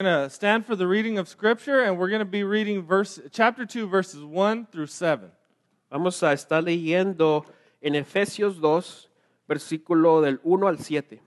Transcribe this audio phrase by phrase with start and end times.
[0.00, 3.18] going to stand for the reading of Scripture, and we're going to be reading verse,
[3.32, 5.28] chapter 2, verses 1 through 7.
[5.90, 7.44] Vamos a estar leyendo
[7.82, 9.08] en Efesios 2,
[9.50, 11.18] versículo del 1 al 7.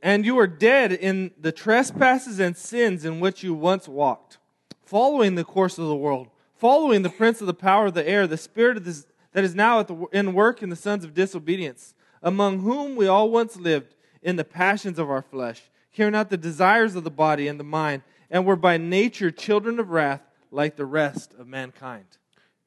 [0.00, 4.38] And you were dead in the trespasses and sins in which you once walked,
[4.84, 8.28] following the course of the world, following the prince of the power of the air,
[8.28, 11.92] the spirit this, that is now at the, in work in the sons of disobedience,
[12.22, 15.62] among whom we all once lived in the passions of our flesh,
[15.96, 19.80] carrying out the desires of the body and the mind, and were by nature children
[19.80, 22.18] of wrath like the rest of mankind.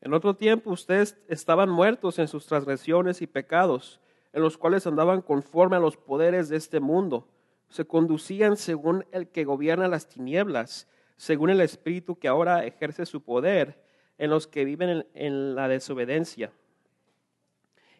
[0.01, 3.99] En otro tiempo ustedes estaban muertos en sus transgresiones y pecados,
[4.33, 7.27] en los cuales andaban conforme a los poderes de este mundo.
[7.69, 10.87] Se conducían según el que gobierna las tinieblas,
[11.17, 13.83] según el espíritu que ahora ejerce su poder
[14.17, 16.51] en los que viven en, en la desobediencia.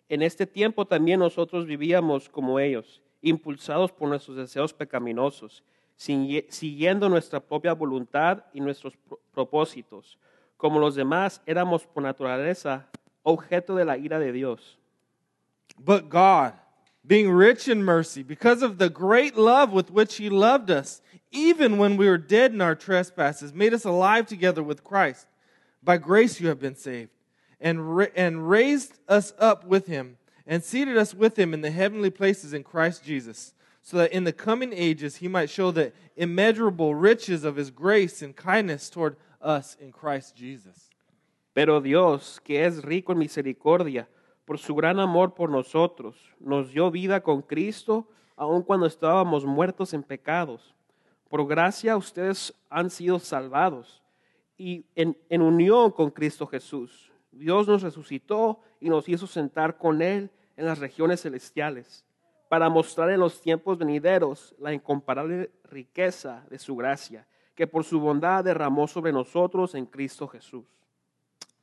[0.08, 5.64] En este tiempo también nosotros vivíamos como ellos, impulsados por nuestros deseos pecaminosos,
[5.96, 8.94] siguiendo nuestra propia voluntad y nuestros
[9.34, 10.18] propósitos.
[10.58, 12.88] Como los demás, éramos por naturaleza
[13.24, 14.78] objeto de la ira de Dios.
[15.78, 16.54] But God,
[17.06, 21.78] being rich in mercy, because of the great love with which He loved us, even
[21.78, 25.28] when we were dead in our trespasses, made us alive together with Christ.
[25.82, 27.12] By grace you have been saved,
[27.62, 30.18] and, ra- and raised us up with Him,
[30.50, 34.24] and seated us with Him in the heavenly places in Christ Jesus, so that in
[34.24, 39.16] the coming ages He might show the immeasurable riches of His grace and kindness toward
[39.40, 40.90] us in Christ Jesus.
[41.54, 44.08] Pero Dios, que es rico en misericordia,
[44.46, 49.94] por su gran amor por nosotros, nos dio vida con Cristo, aun cuando estábamos muertos
[49.94, 50.74] en pecados.
[51.30, 54.02] Por gracia ustedes han sido salvados
[54.58, 57.12] y en, en unión con Cristo Jesús.
[57.32, 62.04] Dios nos resucitó y nos hizo sentar con Él en las regiones celestiales,
[62.50, 68.00] para mostrar en los tiempos venideros la incomparable riqueza de su gracia, que por su
[68.00, 70.66] bondad derramó sobre nosotros en Cristo Jesús.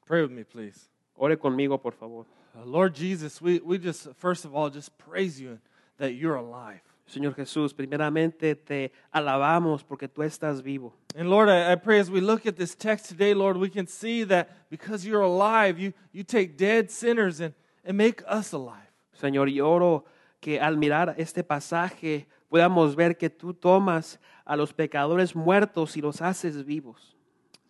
[0.06, 0.88] Pray with me, please.
[1.16, 2.24] Ore conmigo, por favor.
[2.54, 5.58] Uh, Lord Jesus, we, we just, first of all, just praise you
[5.98, 6.80] that you're alive.
[7.06, 10.94] Señor Jesús, primeramente te alabamos porque tú estás vivo.
[11.14, 13.86] And Lord, I, I pray as we look at this text today, Lord, we can
[13.86, 17.52] see that because you're alive, you, you take dead sinners and,
[17.84, 18.85] and make us alive.
[19.16, 20.04] Señor, y oro
[20.40, 26.00] que al mirar este pasaje podamos ver que tú tomas a los pecadores muertos y
[26.00, 27.16] los haces vivos.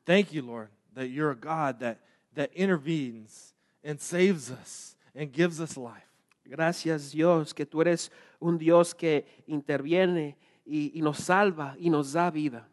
[0.04, 1.98] Thank you, Lord, that you're a God that,
[2.34, 6.06] that intervenes and saves us and gives us life.
[6.44, 12.12] Gracias Dios que tú eres un Dios que interviene y, y nos salva y nos
[12.12, 12.68] da vida.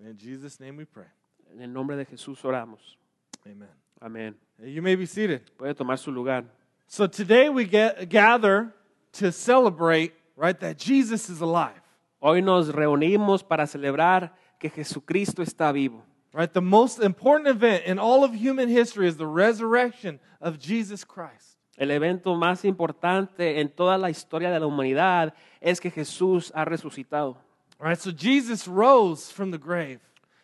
[0.00, 1.08] In Jesus' name we pray.
[1.52, 2.96] En el nombre de Jesús oramos.
[3.44, 3.68] Amen.
[4.00, 4.36] Amén.
[4.58, 5.42] You may be seated.
[5.56, 6.44] Puede tomar su lugar.
[6.92, 8.74] So today we get, gather
[9.12, 11.80] to celebrate, right, that Jesus is alive.
[12.20, 16.02] Hoy nos reunimos para celebrar que Jesucristo está vivo.
[16.32, 16.52] Right?
[16.52, 21.56] The most important event in all of human history is the resurrection of Jesus Christ.
[21.78, 26.64] El evento más importante en toda la historia de la humanidad es que Jesús ha
[26.64, 27.36] resucitado.
[27.78, 28.00] Right?
[28.00, 30.00] So Jesus rose from the grave.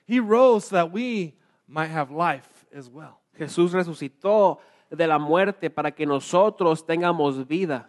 [0.07, 1.35] He rose so that we
[1.67, 3.19] might have life as well.
[3.37, 4.59] Jesús resucitó
[4.91, 7.89] de la muerte para que nosotros tengamos vida.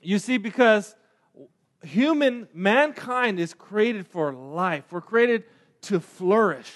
[0.00, 0.96] You see, because
[1.82, 4.84] human mankind is created for life.
[4.90, 5.44] We're created
[5.82, 6.72] to flourish.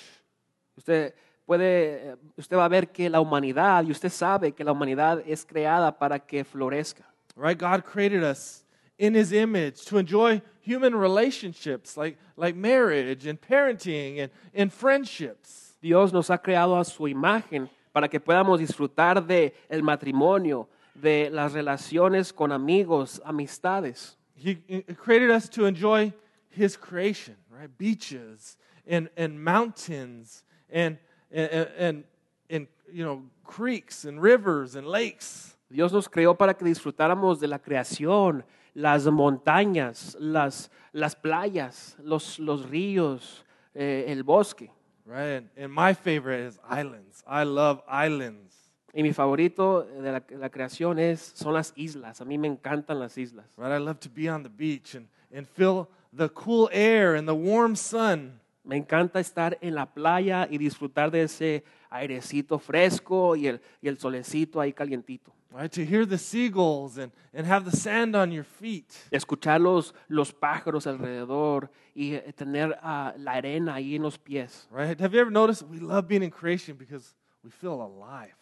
[0.77, 1.13] Usted
[1.47, 5.45] puede, usted va a ver que la humanidad, y usted sabe que la humanidad es
[5.45, 7.05] creada para que florezca.
[7.37, 7.57] Right?
[7.57, 8.65] God created us
[8.99, 15.77] in his image to enjoy human relationships like, like marriage and parenting and, and friendships.
[15.81, 21.31] Dios nos ha creado a su imagen para que podamos disfrutar de el matrimonio, de
[21.31, 24.17] las relaciones con amigos, amistades.
[24.35, 24.57] He
[24.97, 26.13] created us to enjoy
[26.51, 27.71] his creation, right?
[27.79, 30.99] Beaches and, and mountains and,
[31.31, 32.05] and, and,
[32.51, 35.57] and, you know, creeks and rivers and lakes.
[35.71, 42.39] Dios nos creó para que disfrutáramos de la creación, las montañas, las, las playas, los,
[42.39, 44.71] los ríos, eh, el bosque.
[45.05, 45.45] Right?
[45.57, 47.23] And, my favorite is islands.
[47.27, 48.55] I love islands.
[48.95, 52.21] Y mi favorito de la, la creación es, son las islas.
[52.21, 53.47] A mí me encantan las islas.
[53.57, 53.73] Right?
[53.73, 57.35] I love to be on the beach and, and feel the cool air and the
[57.35, 58.39] warm sun.
[58.65, 63.89] Me encanta estar en la playa y disfrutar de ese airecito fresco y el, y
[63.89, 65.33] el solecito ahí calientito.
[65.51, 65.71] Right?
[65.73, 68.91] To hear the seagulls and, and have the sand on your feet.
[69.11, 74.67] Escuchar los, los pájaros alrededor y eh, tener ah, la arena ahí en los pies.
[74.71, 74.99] Right?
[74.99, 78.35] Have you ever noticed we love being in creation because we feel alive?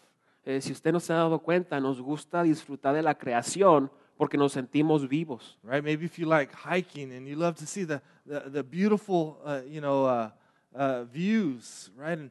[0.45, 4.39] Eh, si usted no se ha dado cuenta, nos gusta disfrutar de la creación porque
[4.39, 5.59] nos sentimos vivos.
[5.65, 5.83] right?
[5.83, 9.63] Maybe if you like hiking and you love to see the, the, the beautiful, uh,
[9.67, 10.31] you know, uh,
[10.75, 12.19] uh, views, right?
[12.19, 12.31] And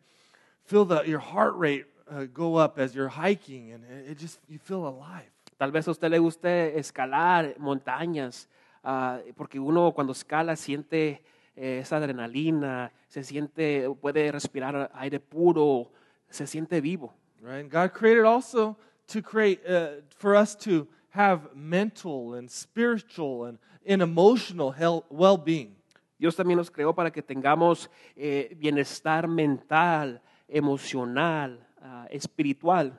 [0.70, 4.60] feel the, your heart rate uh, go up as you're hiking and it, just, you
[4.60, 5.32] feel alive.
[5.58, 8.48] Tal vez a usted le guste escalar montañas,
[8.84, 11.22] ah, porque uno cuando escala siente
[11.56, 15.92] eh, esa adrenalina, se siente, puede respirar aire puro,
[16.30, 17.14] se siente vivo.
[17.42, 17.62] right?
[17.62, 18.78] And God created also
[19.08, 24.74] to create uh, for us to have mental and spiritual and, and emotional
[25.10, 25.76] well-being.
[26.20, 32.92] Dios también nos creó para que tengamos eh, bienestar mental, emocional, ah, espiritual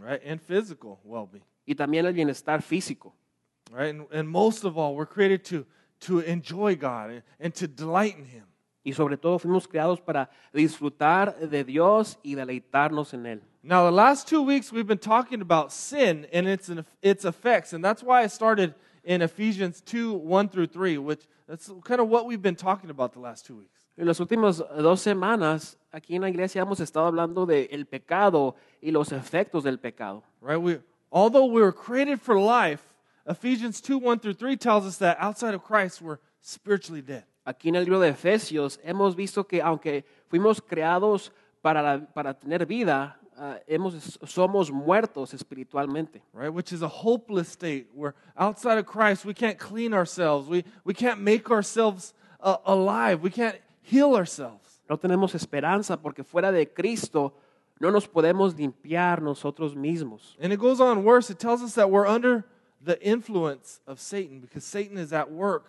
[0.00, 0.20] right?
[0.24, 3.12] And physical well-being, y también el bienestar físico.
[3.70, 3.94] right?
[3.94, 5.66] And, and most of all, we're created to
[6.00, 8.44] to enjoy God and, and to delight in Him.
[8.82, 13.40] Y sobre todo fuimos creados para disfrutar de Dios y deleitarnos en Él.
[13.62, 16.70] Now, the last two weeks we've been talking about sin and its
[17.02, 18.74] its effects, and that's why I started
[19.04, 23.12] in Ephesians two one through three, which that's kind of what we've been talking about
[23.12, 23.79] the last two weeks.
[24.00, 28.90] En las últimas dos semanas, aquí en la iglesia hemos estado hablando del pecado y
[28.90, 30.22] los efectos del pecado.
[30.40, 30.58] right?
[30.58, 30.80] We,
[31.12, 32.80] although we were created for life,
[33.26, 37.24] Ephesians 2 1 through 3 tells us that outside of Christ, we're spiritually dead.
[37.46, 41.30] Aquí en el libro de Efesios hemos visto que aunque fuimos creados
[41.60, 46.22] para, la- para tener vida, ah, hemos, somos muertos espiritualmente.
[46.32, 50.64] Right, which is a hopeless state where outside of Christ we can't clean ourselves, we,
[50.86, 54.80] we can't make ourselves uh, alive, we can't heal ourselves.
[54.88, 57.34] No tenemos esperanza porque fuera de Cristo
[57.80, 60.36] no nos podemos limpiar nosotros mismos.
[60.40, 61.30] And it goes on worse.
[61.30, 62.44] It tells us that we're under
[62.82, 65.66] the influence of Satan because Satan is at work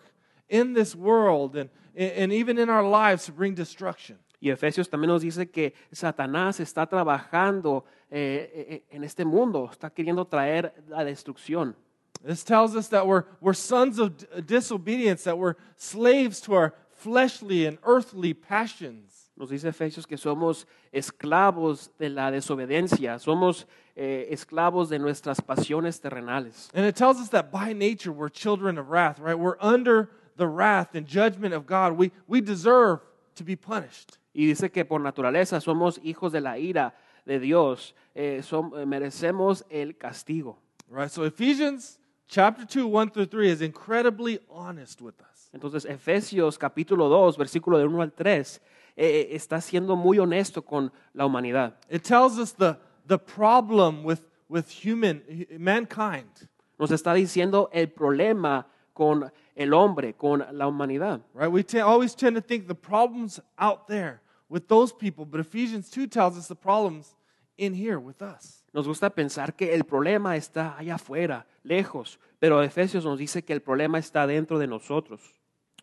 [0.48, 4.18] in this world and, and even in our lives to bring destruction.
[4.42, 9.88] Y Efesios también nos dice que Satanás está trabajando eh, eh, en este mundo, está
[9.88, 11.76] queriendo traer la destrucción.
[12.24, 14.12] This tells us that we're, we're sons of
[14.44, 19.30] disobedience, that we're slaves to our fleshly and earthly passions.
[19.36, 23.66] Nos dice Efesios que somos esclavos de la desobediencia, somos
[23.96, 26.70] eh, esclavos de nuestras pasiones terrenales.
[26.74, 29.38] And it tells us that by nature we're children of wrath, right?
[29.38, 31.94] We're under the wrath and judgment of God.
[31.96, 33.00] We, we deserve
[33.36, 34.18] to be punished.
[34.34, 36.92] Y dice que por naturaleza somos hijos de la ira
[37.26, 40.56] de Dios, eh, som- eh, merecemos el castigo.
[40.88, 41.10] Right?
[41.10, 41.98] So Ephesians
[42.28, 45.31] chapter 2, 1 through 3 is incredibly honest with us.
[45.52, 48.62] Entonces Efesios capítulo 2, versículo de 1 al 3,
[48.96, 51.78] eh, está siendo muy honesto con la humanidad.
[51.90, 52.76] It tells us the,
[53.06, 55.22] the problem with, with human
[55.58, 56.48] mankind.
[56.78, 61.20] Nos está diciendo el problema con el hombre, con la humanidad.
[61.34, 61.50] Right?
[61.50, 65.90] We te- always tend to think the problems out there with those people, but Ephesians
[65.90, 67.14] 2 tells us the problems
[67.56, 68.64] in here with us.
[68.72, 73.52] Nos gusta pensar que el problema está allá afuera, lejos, pero Efesios nos dice que
[73.52, 75.20] el problema está dentro de nosotros.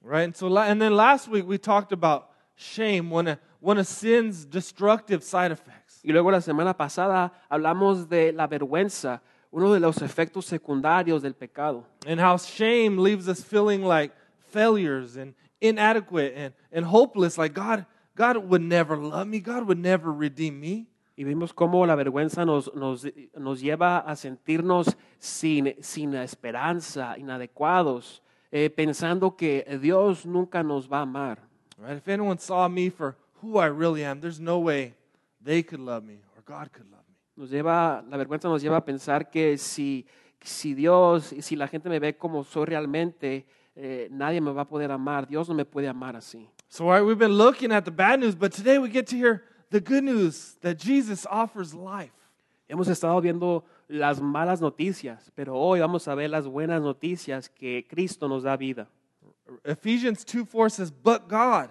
[0.02, 0.24] Right?
[0.24, 4.46] And so and then last week we talked about shame, one of, one of sin's
[4.46, 6.02] destructive side effects.
[6.04, 11.34] Y luego la semana pasada hablamos de la vergüenza, uno de los efectos secundarios del
[11.34, 11.86] pecado.
[12.06, 14.14] And how shame leaves us feeling like
[14.52, 17.86] failures and inadequate and, and hopeless, like God,
[18.16, 20.88] God would never love me, God would never redeem me.
[21.18, 23.06] Y vimos cómo la vergüenza nos, nos,
[23.38, 31.00] nos lleva a sentirnos sin, sin esperanza, inadecuados, eh, pensando que Dios nunca nos va
[31.00, 31.40] a amar.
[31.78, 31.98] Right?
[31.98, 34.96] If anyone saw me for who I really am, there's no way
[35.42, 37.16] they could love me or God could love me.
[37.36, 40.06] Nos lleva, la vergüenza nos lleva a pensar que si,
[40.42, 44.64] si Dios y si la gente me ve como soy realmente, eh, nadie me va
[44.64, 45.26] a poder amar.
[45.26, 46.50] Dios no me puede amar así.
[46.68, 49.44] So right, we've been looking at the bad news, but today we get to hear
[49.72, 52.12] the good news that Jesus offers life.
[52.68, 57.86] Hemos estado viendo las malas noticias, pero hoy vamos a ver las buenas noticias que
[57.90, 58.88] Cristo nos da vida.
[59.66, 61.70] Ephesians 2 4 says, But God.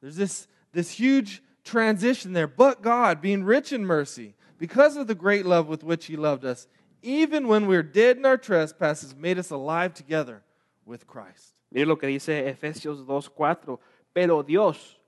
[0.00, 2.48] There's this, this huge transition there.
[2.48, 6.44] But God, being rich in mercy, because of the great love with which He loved
[6.44, 6.66] us,
[7.02, 10.42] even when we were dead in our trespasses, made us alive together
[10.86, 11.54] with Christ.
[11.70, 13.78] Mire lo que dice Efesios 2:4.
[14.12, 14.98] Pero Dios,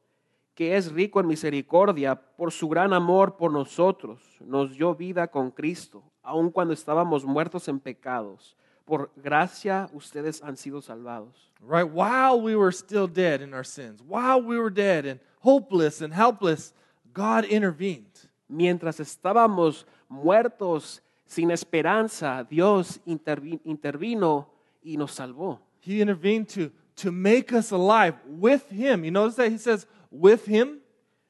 [0.55, 5.51] que es rico en misericordia, por su gran amor por nosotros, nos dio vida con
[5.51, 8.57] Cristo, aun cuando estábamos muertos en pecados.
[8.85, 11.53] Por gracia ustedes han sido salvados.
[11.61, 11.89] Right?
[11.89, 16.13] While we were still dead in our sins, while we were dead and hopeless and
[16.13, 16.75] helpless,
[17.13, 18.29] God intervened.
[18.49, 24.49] Mientras estábamos muertos sin esperanza, Dios intervi- intervino
[24.85, 25.61] y nos salvó.
[25.81, 29.05] He intervened to, to make us alive with Him.
[29.05, 30.81] You notice that He says, with Him?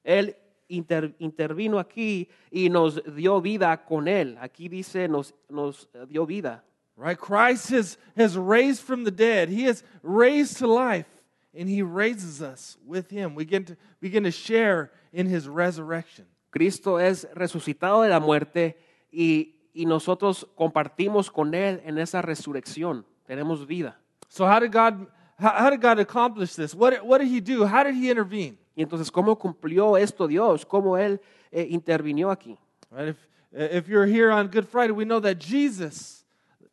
[0.04, 0.34] Él
[0.72, 4.36] inter- intervino aquí y nos dio vida con Él.
[4.40, 6.62] Aquí dice nos, nos dio vida.
[6.96, 7.18] Right?
[7.18, 9.48] Christ has, has raised from the dead.
[9.48, 11.06] He has raised to life,
[11.54, 13.34] and he raises us with him.
[13.34, 16.26] We get to begin to share in his resurrection.
[16.50, 18.76] Cristo es resucitado de la muerte
[19.10, 23.04] y, y nosotros compartimos con Él en esa resurrección.
[23.26, 23.96] Tenemos vida.
[24.28, 25.06] So how did God
[25.38, 26.74] how, how did God accomplish this?
[26.74, 27.64] What, what did he do?
[27.64, 28.58] How did he intervene?
[28.74, 30.64] Y entonces, ¿cómo cumplió esto Dios?
[30.64, 32.58] ¿Cómo Él eh, intervinió aquí?
[32.90, 33.08] Right?
[33.08, 33.16] If,
[33.52, 36.24] if you're here on Good Friday, we know that Jesus,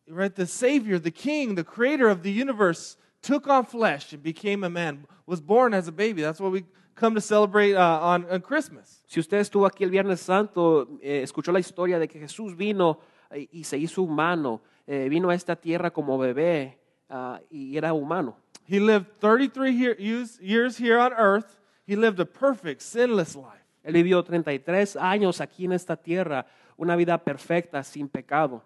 [0.07, 4.63] right, the Savior, the King, the creator of the universe, took on flesh and became
[4.63, 6.21] a man, was born as a baby.
[6.21, 6.63] That's what we
[6.95, 9.01] come to celebrate uh, on, on Christmas.
[9.07, 12.99] Si usted estuvo aquí el Viernes Santo, eh, escuchó la historia de que Jesús vino
[13.31, 16.77] eh, y se hizo humano, eh, vino a esta tierra como bebé
[17.09, 18.37] ah, y era humano.
[18.67, 21.58] He lived 33 year- years years here on earth.
[21.89, 23.65] He lived a perfect, sinless life.
[23.83, 26.45] Él vivió 33 años aquí en esta tierra,
[26.77, 28.61] una vida perfecta, sin pecado.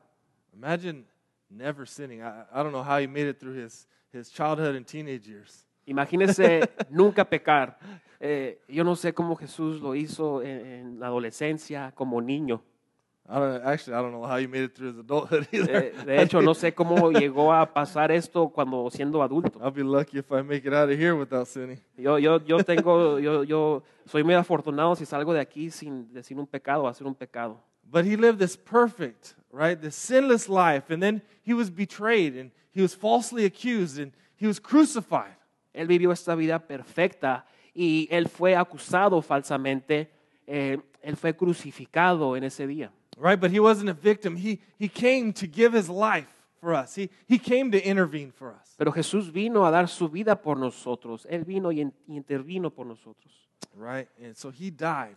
[0.53, 1.05] Imagine
[1.49, 2.19] never sinning.
[2.19, 5.65] I, I don't know how he made it through his, his childhood and teenage years.
[5.85, 7.79] Imagínese nunca pecar.
[8.19, 12.61] Eh, yo no sé cómo Jesús lo hizo en, en la adolescencia, como niño.
[13.27, 15.75] I don't actually I don't know how you made it through his adulthood either.
[15.75, 19.59] Eh, de hecho, no sé cómo llegó a pasar esto cuando siendo adulto.
[19.61, 21.79] I'll be lucky if I make it out of here without sinning.
[21.97, 26.37] Yo, yo, yo tengo, yo, yo soy muy afortunado si salgo de aquí sin decir
[26.37, 27.57] un pecado, hacer un pecado.
[27.89, 32.51] But he lived this perfect, right, this sinless life, and then he was betrayed and
[32.71, 35.37] he was falsely accused and he was crucified.
[35.73, 40.09] Él vivió esta vida perfecta y él fue acusado falsamente.
[40.47, 42.91] eh, él fue crucificado en ese día.
[43.23, 43.39] Right?
[43.39, 44.35] But he wasn't a victim.
[44.35, 46.27] He he came to give his life
[46.59, 46.93] for us.
[46.93, 48.75] He he came to intervene for us.
[48.77, 51.25] Pero Jesús vino a dar su vida por nosotros.
[51.29, 53.31] Él vino y, en- y intervino por nosotros.
[53.77, 54.09] Right?
[54.21, 55.15] And so he died,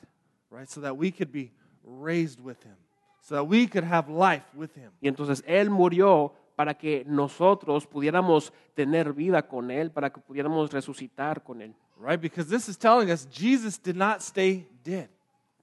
[0.50, 0.68] right?
[0.68, 1.50] So that we could be
[1.82, 2.76] raised with him.
[3.22, 4.92] So that we could have life with him.
[5.00, 10.70] Y entonces Él murió para que nosotros pudiéramos tener vida con Él, para que pudiéramos
[10.70, 11.74] resucitar con Él.
[11.98, 12.20] Right?
[12.20, 15.08] Because this is telling us Jesus did not stay dead.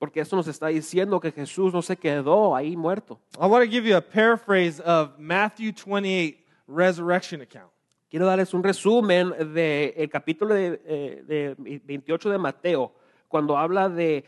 [0.04, 3.22] Porque esto nos está diciendo que Jesús no se quedó ahí muerto.
[3.42, 7.72] I want to give you a paraphrase of Matthew 28 resurrection account.
[8.10, 12.92] Quiero darles un resumen del capítulo de, eh, de 28 de Mateo,
[13.30, 14.26] cuando habla de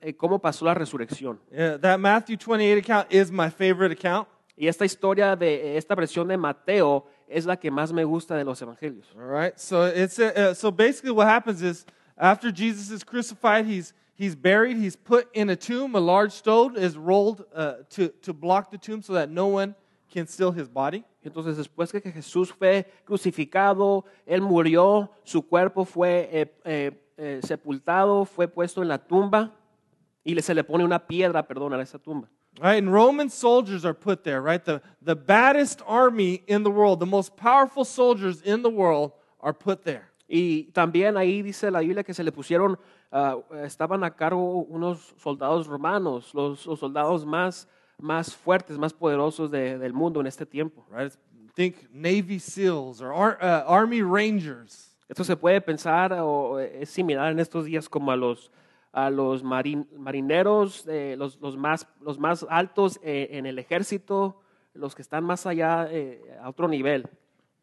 [0.00, 1.38] eh, cómo pasó la resurrección.
[1.50, 4.26] Yeah, that Matthew 28 account is my favorite account.
[4.56, 8.44] Y esta historia de esta versión de Mateo es la que más me gusta de
[8.44, 9.14] los evangelios.
[9.14, 9.58] All right.
[9.58, 11.84] So it's uh, so basically what happens is
[12.16, 15.94] after Jesus is crucified, he's he's buried, he's put in a tomb.
[15.94, 19.74] A large stone is rolled uh, to to block the tomb so that no one
[20.10, 21.04] can steal his body.
[21.24, 28.24] Entonces, después que Jesús fue crucificado, Él murió, su cuerpo fue eh, eh, eh, sepultado,
[28.24, 29.52] fue puesto en la tumba
[30.24, 32.28] y se le pone una piedra, perdón, a esa tumba.
[32.60, 34.40] Right, and Roman soldiers are put there.
[34.40, 39.12] Right, the the baddest army in the world, the most powerful soldiers in the world,
[39.40, 40.08] are put there.
[40.26, 42.78] Y también ahí dice la Biblia que se le pusieron,
[43.12, 47.68] ah, estaban a cargo unos soldados romanos, los, los soldados más,
[48.00, 50.84] más fuertes, más poderosos de- del mundo en este tiempo.
[50.90, 51.12] Right,
[51.54, 54.96] think Navy SEALs or ar- uh, Army Rangers.
[55.08, 58.50] Esto se puede pensar o es similar en estos días como a los,
[58.92, 64.40] a los marin- marineros, eh, los, los más, los más altos eh, en el ejército,
[64.74, 67.08] los que están más allá eh, a otro nivel.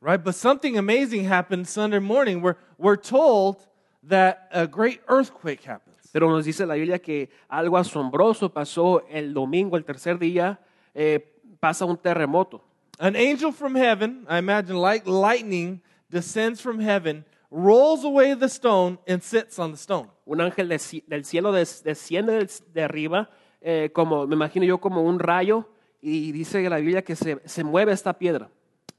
[0.01, 2.41] Right, but something amazing happened Sunday morning.
[2.43, 3.57] We're we're told
[4.07, 5.95] that a great earthquake happens.
[6.11, 10.59] Pero nos dice la Biblia que algo asombroso pasó el domingo, el tercer día,
[10.93, 11.19] eh,
[11.59, 12.61] pasa un terremoto.
[12.99, 18.97] An angel from heaven, I imagine like lightning, descends from heaven, rolls away the stone,
[19.07, 20.09] and sits on the stone.
[20.25, 23.29] Un ángel de ci- del cielo des- desciende del- de arriba,
[23.61, 25.65] eh, como me imagino yo como un rayo,
[26.01, 28.49] y dice la Biblia que se, se mueve esta piedra.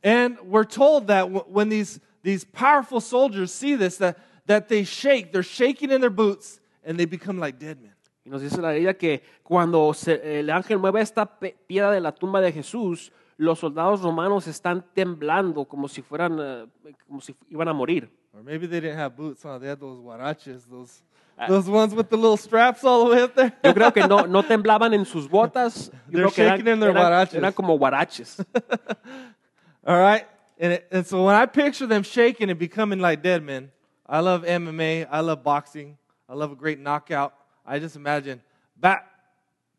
[0.03, 4.17] And we're told that when these, these powerful soldiers see this, that,
[4.47, 7.93] that they shake, they're shaking in their boots, and they become like dead men.
[8.25, 11.27] Y nos dice la Biblia que cuando se- el ángel mueve esta
[11.69, 16.67] piedra de la tumba de Jesús, los soldados romanos están temblando como si fueran, eh,
[17.07, 18.09] como si iban a morir.
[18.33, 19.59] Or maybe they didn't have boots, huh?
[19.59, 21.03] They had those huaraches, those,
[21.49, 23.53] those ones with the little straps all the way up there.
[23.63, 26.81] Yo creo que no, no temblaban en sus botas, yo They're creo que eran, in
[26.81, 27.35] their eran- huaraches.
[27.35, 28.45] eran como guaraches.
[29.87, 30.27] All right?
[30.59, 33.71] And, it, and so when I picture them shaking and becoming like dead men,
[34.09, 35.97] I love MMA, I love boxing,
[36.29, 37.33] I love a great knockout.
[37.67, 38.41] I just imagine,
[38.77, 39.01] bat,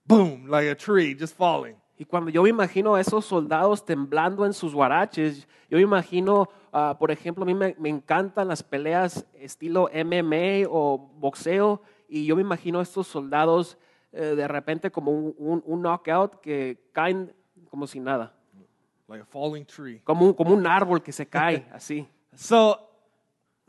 [0.05, 1.75] boom, like a tree just falling.
[1.99, 6.47] Y cuando yo me imagino a esos soldados temblando en sus guaraches, yo me imagino,
[6.71, 12.25] ah, por ejemplo, a mí me, me encantan las peleas estilo MMA o boxeo, y
[12.25, 13.77] yo me imagino a estos soldados
[14.11, 17.33] eh, de repente como un, un- un knockout que caen
[17.69, 18.33] como si nada.
[19.07, 19.99] like a falling tree.
[20.03, 22.07] como un, como un árbol que se cae, así.
[22.35, 22.86] So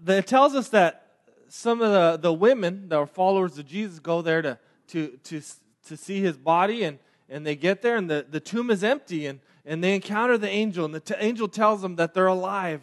[0.07, 1.05] it tells us that
[1.49, 5.41] some of the, the women that were followers of Jesus go there to, to, to,
[5.87, 9.27] to see his body, and, and they get there, and the, the tomb is empty,
[9.27, 12.81] and, and they encounter the angel, and the t- angel tells them that they're alive,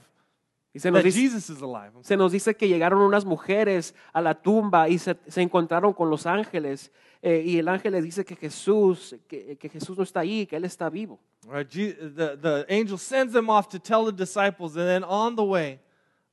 [0.74, 1.92] Y se nos, that dice, Jesus is alive.
[2.02, 6.10] se nos dice que llegaron unas mujeres a la tumba y se, se encontraron con
[6.10, 6.90] los ángeles.
[7.22, 10.58] eh, y el ángel les dice que Jesús, que, que Jesús no está ahí, que
[10.58, 11.20] Él está vivo.
[11.48, 11.70] Right?
[11.70, 15.80] The, the angel sends them off to tell the disciples, and then on the way,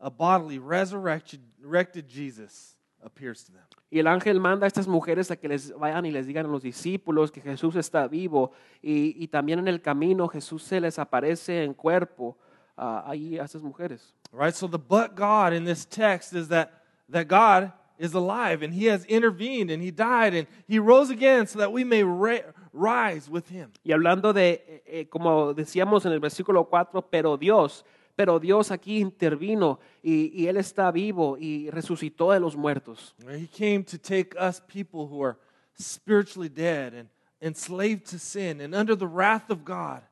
[0.02, 3.62] a bodily resurrected, resurrected Jesus appears to them.
[3.90, 6.48] Y el ángel manda a estas mujeres a que les vayan y les digan a
[6.48, 8.52] los discípulos que Jesús está vivo.
[8.82, 12.36] Y, y también en el camino Jesús se les aparece en cuerpo
[12.76, 14.14] ah, ahí a estas mujeres.
[14.32, 14.54] Right?
[14.54, 16.70] So the but God in this text is that,
[17.10, 21.46] that God is alive and he has intervened and he died and he rose again
[21.46, 23.70] so that we may rise with him.
[23.84, 28.70] Y hablando de, eh, eh, como decíamos en el versículo 4, pero Dios, pero Dios
[28.70, 33.14] aquí intervino y, y Él está vivo y resucitó de los muertos.
[33.26, 35.38] He came to take us people who are
[35.78, 37.08] spiritually dead and
[37.40, 40.02] enslaved to sin and under the wrath of God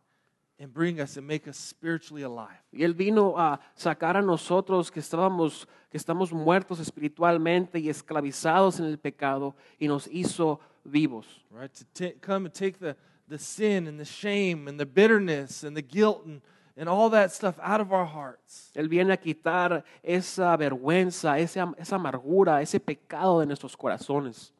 [0.58, 2.58] and bring us and make us spiritually alive.
[2.72, 8.80] Y Él vino a sacar a nosotros que estábamos, que estamos muertos espiritualmente y esclavizados
[8.80, 11.26] en el pecado y nos hizo vivos.
[11.50, 11.72] Right?
[11.94, 12.96] To come and take the,
[13.28, 16.40] the sin and the shame and the bitterness and the guilt and,
[16.80, 18.70] and all that stuff out of our hearts.
[18.74, 24.50] Él viene a quitar esa vergüenza, esa, esa amargura, ese pecado de nuestros corazones.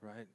[0.00, 0.26] Right.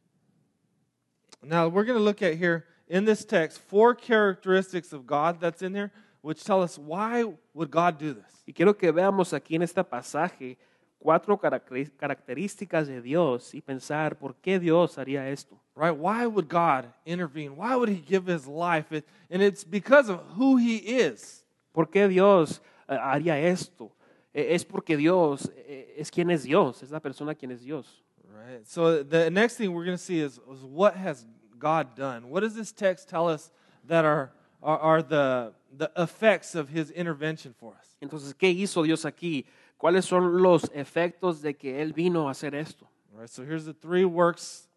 [1.41, 5.63] Now we're going to look at here in this text four characteristics of God that's
[5.63, 5.91] in there,
[6.22, 8.44] which tell us why would God do this.
[8.48, 10.58] Y quiero que veamos aquí en este pasaje
[11.00, 15.60] cuatro características de Dios y pensar por qué Dios haría esto.
[15.75, 15.96] Right?
[15.96, 17.56] Why would God intervene?
[17.56, 18.92] Why would He give His life?
[18.92, 21.44] It, and it's because of who He is.
[21.74, 23.92] ¿Por qué Dios eh, haría esto?
[24.34, 25.50] Es porque Dios
[25.98, 28.04] es quien es Dios, es la persona quien es Dios.
[28.28, 28.66] Right.
[28.68, 31.25] So the next thing we're going to see is, is what has
[31.58, 32.29] God done?
[32.29, 33.51] What does this text tell us
[33.88, 34.31] that are
[34.62, 37.96] are, are the the effects of His intervention for us?
[38.01, 39.46] Entonces, ¿qué hizo Dios aquí?
[39.77, 42.90] ¿Cuáles son los efectos de que Él vino a hacer esto?
[43.14, 43.29] All right.
[43.29, 44.70] So here's the three works.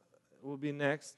[0.42, 1.16] Will be next.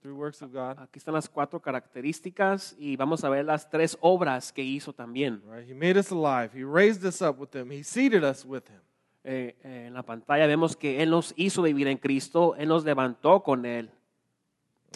[0.00, 0.78] Three works of God.
[0.78, 5.42] Aquí están las cuatro características y vamos a ver las tres obras que hizo también.
[5.44, 5.68] Right?
[5.68, 6.50] He made us alive.
[6.54, 7.70] He raised us up with him.
[7.70, 8.80] He seated us with him.
[9.24, 12.84] Eh, eh, en la pantalla vemos que Él nos hizo vivir en Cristo, Él nos
[12.84, 13.90] levantó con Él.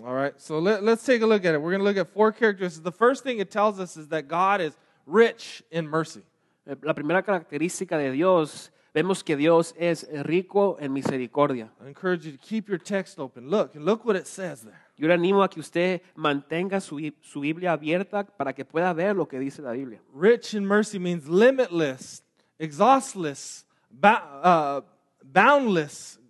[0.04, 0.38] All right.
[0.40, 1.60] So let, let's take a look at it.
[1.60, 2.82] We're going to look at four characteristics.
[2.82, 6.22] The first thing it tells us is that God is rich in mercy.
[6.66, 11.72] Eh, La primera característica de Dios, vemos que Dios es rico en misericordia.
[11.84, 13.48] I encourage you to keep your text open.
[13.50, 14.76] Look, and look what it says there.
[14.96, 19.16] Yo le animo a que usted mantenga su, su Biblia abierta para que pueda ver
[19.16, 20.00] lo que dice la Biblia.
[20.14, 22.22] Rich in mercy means limitless,
[22.58, 24.82] exhaustless, ba- uh,
[25.24, 26.20] boundless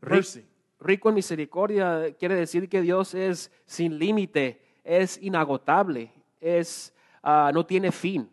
[0.00, 0.44] mercy.
[0.80, 7.64] Rico en misericordia quiere decir que Dios es sin límite, es inagotable, es, ah, no
[7.64, 8.28] tiene fin.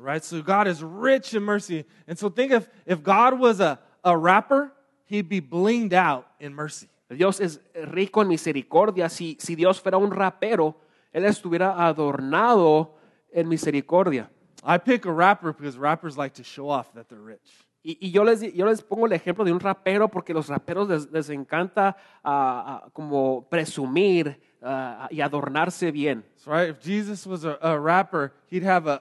[0.00, 0.24] Right?
[0.24, 1.84] So God is rich in mercy.
[2.08, 4.72] And so think of if God was a, a rapper,
[5.04, 6.88] he'd be blinged out in mercy.
[7.14, 9.10] Dios es rico en misericordia.
[9.10, 10.76] Si, si Dios fuera un rapero,
[11.12, 12.94] Él estuviera adornado
[13.32, 14.30] en misericordia.
[14.62, 17.66] I pick a rapper because rappers like to show off that they're rich.
[17.82, 20.88] Y, y yo, les, yo les pongo el ejemplo de un rapero porque los raperos
[20.88, 26.24] les, les encanta ah, ah, como presumir ah, y adornarse bien.
[26.36, 26.70] So, right?
[26.70, 29.00] If Jesus was a, a rapper, he'd have a,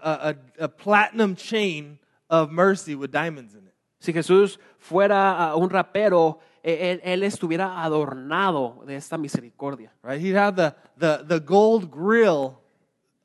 [0.59, 3.73] a, a, platinum chain of mercy with diamonds in it.
[3.99, 9.91] Si Jesús fuera un rapero, él, él estuviera adornado de esta misericordia.
[10.03, 10.21] Right?
[10.21, 12.59] He'd have the, the, the gold grill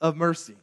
[0.01, 0.57] of mercy.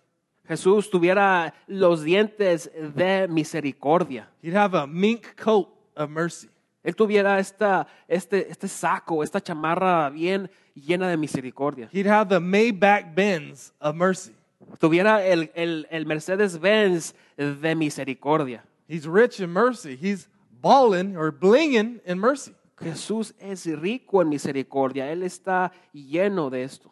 [0.47, 4.27] Jesús tuviera los dientes de misericordia.
[4.41, 6.49] He'd have a mink coat of mercy.
[6.83, 11.89] Él tuviera esta, este, este saco, esta chamarra bien llena de misericordia.
[11.91, 14.33] He'd have the Maybach Benz of mercy.
[14.79, 18.61] Tuviera el, el, el Mercedes-Benz de misericordia.
[18.87, 19.95] He's rich in mercy.
[19.95, 20.27] He's
[20.61, 22.53] balling or blinging in mercy.
[22.77, 25.11] Jesús es rico en misericordia.
[25.11, 26.91] Él está lleno de esto.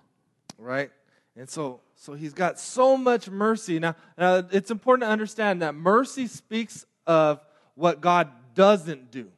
[0.58, 0.92] Right?
[1.36, 3.80] And so, so he's got so much mercy.
[3.80, 7.40] Now, now, it's important to understand that mercy speaks of
[7.76, 9.32] what God doesn't do.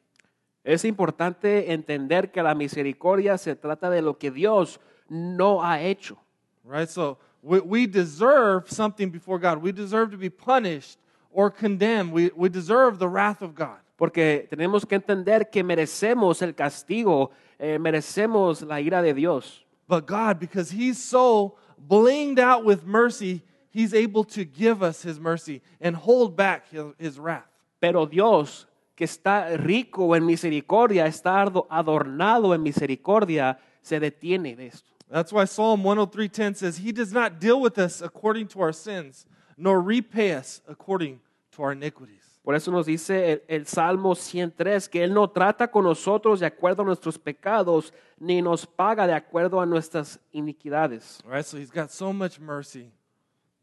[0.63, 6.17] Es importante entender que la misericordia se trata de lo que Dios no ha hecho.
[6.63, 6.87] Right?
[6.87, 9.61] So we, we deserve something before God.
[9.61, 10.99] We deserve to be punished
[11.31, 12.11] or condemned.
[12.11, 13.79] We, we deserve the wrath of God.
[13.97, 19.63] Porque tenemos que entender que merecemos el castigo, eh, merecemos la ira de Dios.
[19.87, 25.19] But God, because He's so blinged out with mercy, He's able to give us His
[25.19, 27.45] mercy and hold back His, his wrath.
[27.79, 28.65] Pero Dios,
[29.01, 34.91] que está rico en misericordia, está adornado en misericordia, se detiene de esto.
[35.09, 39.25] That's why Psalm 103:10 says, "He does not deal with us according to our sins,
[39.57, 41.19] nor repay us according
[41.55, 45.71] to our iniquities." Por eso nos dice el, el Salmo 103 que Él no trata
[45.71, 51.23] con nosotros de acuerdo a nuestros pecados, ni nos paga de acuerdo a nuestras iniquidades.
[51.25, 52.91] All right, so He's got so much mercy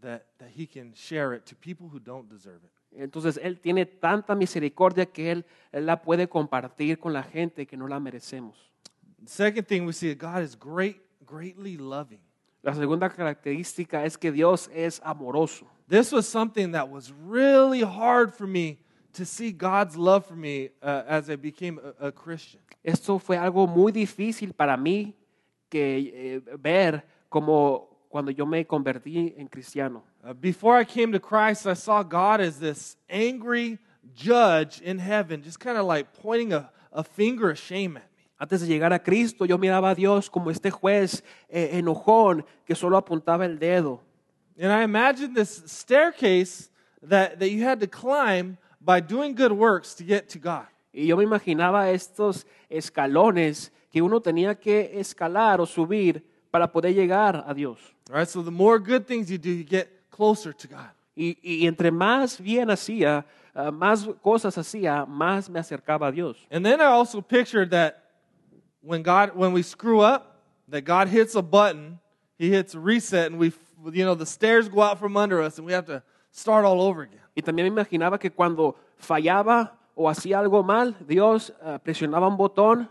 [0.00, 2.77] that, that He can share it to people who don't deserve it.
[2.92, 7.76] Entonces Él tiene tanta misericordia que Él, Él la puede compartir con la gente que
[7.76, 8.68] no la merecemos.
[9.24, 12.20] The second thing we see God is great, greatly loving.
[12.62, 15.66] La segunda característica es que Dios es amoroso.
[15.88, 18.78] This was something that was really hard for me
[19.14, 22.60] to see God's love for me uh, as I became a, a Christian.
[22.82, 25.14] Esto fue algo muy difícil para mí
[25.68, 30.02] que eh, ver como cuando yo me convertí en cristiano.
[30.24, 33.78] Uh, before I came to Christ, I saw God as this angry
[34.14, 38.24] judge in heaven, just kind of like pointing a, a finger of shame at me.
[38.40, 42.74] Antes de llegar a Cristo, yo miraba a Dios como este juez eh, enojón que
[42.74, 44.00] solo apuntaba el dedo.
[44.60, 46.70] And I imagined this staircase
[47.02, 50.66] that, that you had to climb by doing good works to get to God.
[50.92, 56.94] Y yo me imaginaba estos escalones que uno tenía que escalar o subir para poder
[56.94, 57.78] llegar a Dios.
[58.08, 60.90] Right, so the more good things you do, you get closer to God.
[61.14, 66.36] Y, y entre más bien hacía, ah, más cosas hacía, más me acercaba a Dios.
[66.50, 68.04] And then I also pictured that
[68.80, 71.98] when God, when we screw up, that God hits a button,
[72.38, 73.52] He hits reset, and we,
[73.92, 76.80] you know, the stairs go out from under us, and we have to start all
[76.80, 77.20] over again.
[77.36, 82.36] Y también me imaginaba que cuando fallaba o hacía algo mal, Dios ah, presionaba un
[82.36, 82.88] botón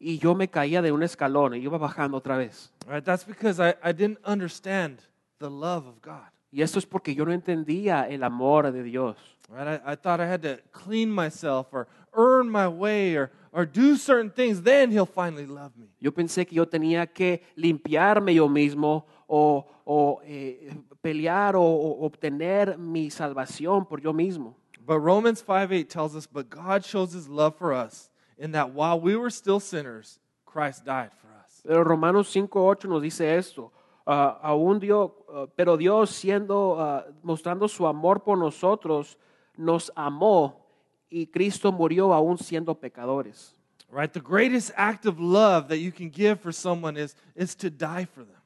[0.00, 2.72] y yo me caía de un escalón y iba bajando otra vez.
[2.88, 5.02] Right, that's because I, I didn't understand
[5.38, 6.30] the love of God.
[6.50, 9.16] Y esto es porque yo no entendía el amor de Dios.
[9.48, 13.66] Right, I, I thought I had to clean myself or earn my way or, or
[13.66, 15.88] do certain things, then He'll finally love me.
[16.00, 22.06] Yo pensé que yo tenía que limpiarme yo mismo o, o, eh, pelear o, o
[22.06, 24.56] obtener mi salvación por yo mismo.
[24.84, 28.10] But Romans 5 8 tells us, But God shows His love for us
[28.40, 31.62] in that while we were still sinners, Christ died for us.
[31.64, 33.70] Pero Romanos 5.8 nos dice esto.
[34.06, 39.16] ah, aún Dios, ah, pero Dios siendo, ah, mostrando su amor por nosotros,
[39.56, 40.66] nos amó
[41.08, 43.54] y Cristo murió aún siendo pecadores.
[43.90, 44.12] Right?
[44.12, 48.04] The greatest act of love that you can give for someone is, is to die
[48.04, 48.36] for them.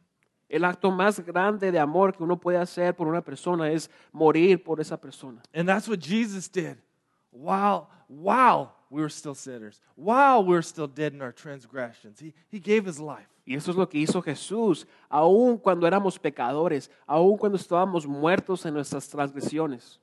[0.49, 4.63] El acto más grande de amor que uno puede hacer por una persona es morir
[4.63, 5.43] por esa persona.
[5.53, 6.77] And that's what Jesus did
[7.31, 12.21] while, while we were still sinners, while we were still dead in our transgressions.
[12.21, 13.27] He, he gave his life.
[13.45, 18.65] Y eso es lo que hizo Jesús, aun cuando éramos pecadores, aun cuando estábamos muertos
[18.65, 19.99] en nuestras transgresiones.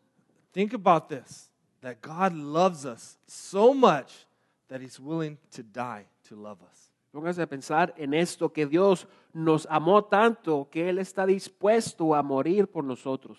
[0.51, 1.49] Think about this
[1.79, 4.27] that God loves us so much
[4.67, 6.91] that he's willing to die to love us.
[7.13, 12.21] Póngase a pensar en esto, que Dios nos amó tanto que Él está dispuesto a
[12.21, 13.37] morir por nosotros.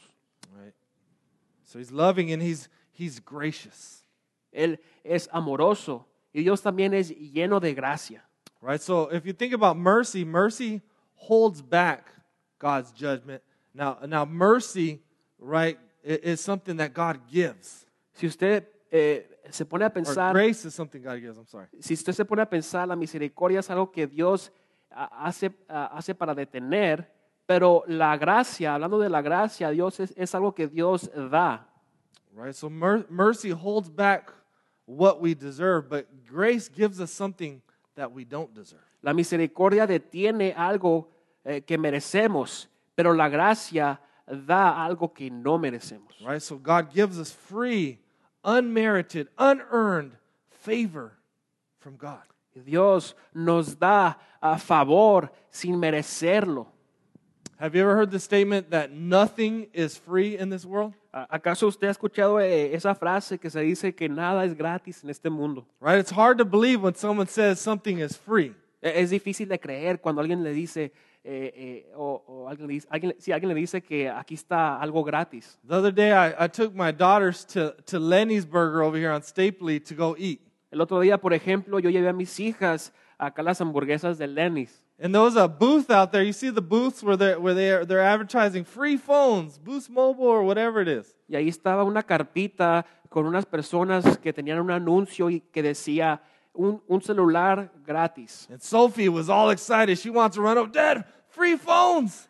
[0.58, 0.74] Right?
[1.64, 4.01] So he's loving and he's, he's gracious.
[4.52, 8.24] Él es amoroso y Dios también es lleno de gracia.
[8.60, 8.80] Right?
[8.80, 10.82] So if you think about mercy, mercy
[11.14, 12.10] holds back
[12.58, 13.42] God's judgment.
[13.74, 15.02] Now, now mercy,
[15.38, 17.86] right, is something that God gives.
[18.12, 21.66] Si usted eh, se pone a pensar, grace is something God gives, I'm sorry.
[21.80, 24.52] si usted se pone a pensar, la misericordia es algo que Dios
[24.90, 27.10] hace, hace para detener,
[27.46, 31.68] pero la gracia, hablando de la gracia, Dios es, es algo que Dios da.
[32.34, 32.54] Right?
[32.54, 34.32] So mer- mercy holds back
[34.86, 37.62] what we deserve, but grace gives us something
[37.94, 38.80] that we don't deserve.
[39.02, 41.08] La misericordia detiene algo
[41.44, 42.66] eh, que merecemos,
[42.96, 46.12] pero la gracia da algo que no merecemos.
[46.24, 46.42] Right?
[46.42, 47.98] So God gives us free,
[48.44, 50.12] unmerited, unearned
[50.50, 51.12] favor
[51.78, 52.22] from God.
[52.64, 56.66] Dios nos da a favor sin merecerlo.
[57.62, 60.94] Have you ever heard the statement that nothing is free in this world?
[61.14, 65.10] ¿Acaso usted ha escuchado eh, esa frase que se dice que nada es gratis en
[65.10, 65.64] este mundo?
[65.80, 66.00] Right?
[66.00, 68.52] It's hard to believe when someone says something is free.
[68.80, 72.88] Es difícil de creer cuando alguien le dice, eh, eh, o, o alguien le dice,
[72.90, 75.56] alguien, si alguien le dice que aquí está algo gratis.
[75.64, 79.22] The other day, I, I took my daughters to, to Lenny's Burger over here on
[79.22, 80.40] Stapley to go eat.
[80.72, 84.26] El otro día, por ejemplo, yo llevé a mis hijas acá a las hamburguesas de
[84.26, 84.81] Lenny's.
[84.98, 86.22] And there was a booth out there.
[86.22, 90.44] You see the booths where they're, where they're, they're advertising free phones, Boost Mobile, or
[90.44, 91.14] whatever it is.
[91.28, 96.20] Y ahí estaba una carpita con unas personas que tenían un anuncio y que decía
[96.52, 98.46] un, un celular gratis.
[98.50, 99.98] And Sophie was all excited.
[99.98, 102.28] She wants to run up, Dad, free phones.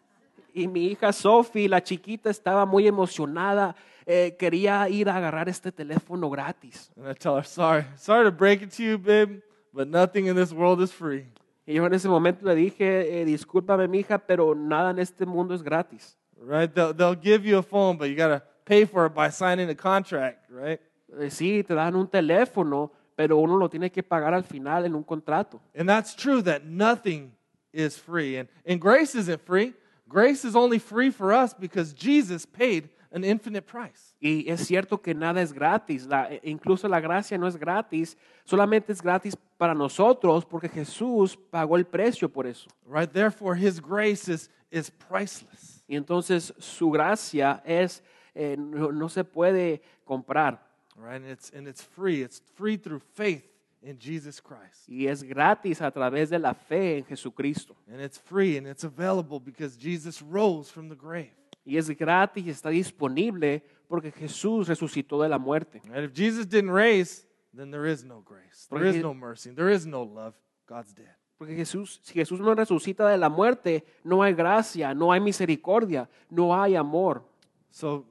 [0.54, 3.74] Y mi hija Sophie, la chiquita, estaba muy emocionada.
[4.06, 6.90] eh, quería ir a agarrar este teléfono gratis.
[6.96, 9.40] And I tell her, sorry, sorry to break it to you, babe,
[9.72, 11.26] but nothing in this world is free.
[11.66, 15.24] Y yo en ese momento le dije, eh, discúlpame mi hija, pero nada en este
[15.24, 16.18] mundo es gratis.
[16.36, 16.72] Right?
[16.72, 19.68] They'll, they'll give you a phone, but you got to pay for it by signing
[19.70, 20.80] a contract, right?
[21.20, 24.94] Eh, sí, te dan un teléfono, pero uno lo tiene que pagar al final en
[24.94, 25.60] un contrato.
[25.76, 27.32] And that's true that nothing
[27.72, 28.36] is free.
[28.38, 29.74] And, and grace isn't free.
[30.08, 34.11] Grace is only free for us because Jesus paid an infinite price.
[34.24, 38.16] Y es cierto que nada es gratis, la- e- incluso la gracia no es gratis,
[38.44, 42.68] solamente es gratis para nosotros porque Jesús pagó el precio por eso.
[42.86, 43.10] Right?
[43.10, 45.82] Therefore, his grace is, is priceless.
[45.88, 48.00] Y entonces su gracia es,
[48.32, 51.16] eh, no, no se puede comprar Right?
[51.16, 52.22] And it's, and it's free.
[52.22, 53.44] It's free through faith
[53.82, 54.88] in Jesus Christ.
[54.88, 57.74] y es gratis a través de la fe en Jesucristo.
[57.90, 61.32] And it's free and it's available because Jesus rose from the grave.
[61.64, 65.82] Y es gratis y está disponible porque Jesús resucitó de la muerte.
[65.84, 66.04] Right?
[66.04, 68.66] If Jesus didn't raise, then there is no grace.
[68.70, 69.50] There is no mercy.
[69.50, 70.32] There is no love.
[70.66, 71.14] God's dead.
[71.36, 76.08] Porque Jesús, si Jesús no resucita de la muerte, no hay gracia, no hay misericordia,
[76.30, 77.22] no hay amor.
[77.70, 78.06] So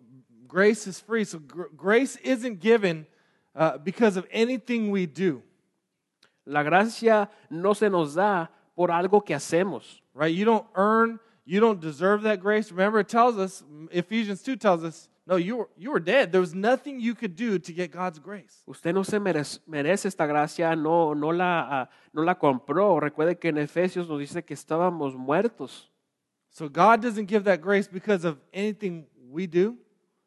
[0.47, 1.23] grace is free.
[1.23, 3.07] So gr- grace isn't given
[3.55, 5.41] uh, because of anything we do.
[6.45, 9.99] La gracia no se nos da por algo que hacemos.
[10.13, 10.31] Right?
[10.31, 12.71] You don't earn, you don't deserve that grace.
[12.71, 16.33] Remember, it tells us, Ephesians 2 tells us, no, you were, you were dead.
[16.33, 18.63] There was nothing you could do to get God's grace.
[18.67, 22.99] Usted no se merece, merece esta gracia, no, no, la, ah, no la compró.
[22.99, 25.89] Recuerde que en Efesios nos dice que estábamos muertos.
[26.49, 29.77] So God doesn't give that grace because of anything we do,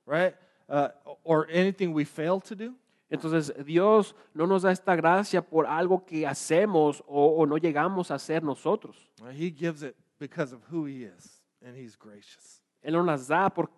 [0.07, 0.35] right?
[0.71, 0.89] Uh,
[1.23, 2.75] or anything we fail to do.
[3.11, 8.11] Entonces Dios no nos da esta gracia por algo que hacemos o, o no llegamos
[8.11, 8.97] a hacer nosotros.
[9.33, 12.63] He gives it because of who He is, and He's gracious.
[12.83, 13.71] Él nos las da por-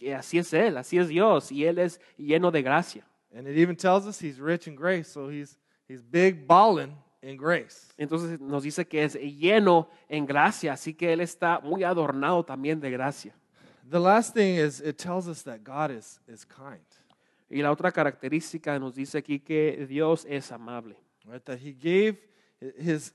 [0.00, 3.06] porque así es Él, así es Dios y Él es lleno de gracia.
[3.36, 5.58] And it even tells us He's rich in grace, so He's
[5.88, 7.92] He's big balling in grace.
[7.98, 12.80] Entonces nos dice que es lleno en gracia, así que Él está muy adornado también
[12.80, 13.34] de gracia.
[13.88, 16.80] The last thing is it tells us that God is is kind,
[17.50, 20.96] Y la otra característica nos dice aquí que Dios es amable.
[21.26, 21.44] right?
[21.44, 22.16] That He gave
[22.78, 23.12] His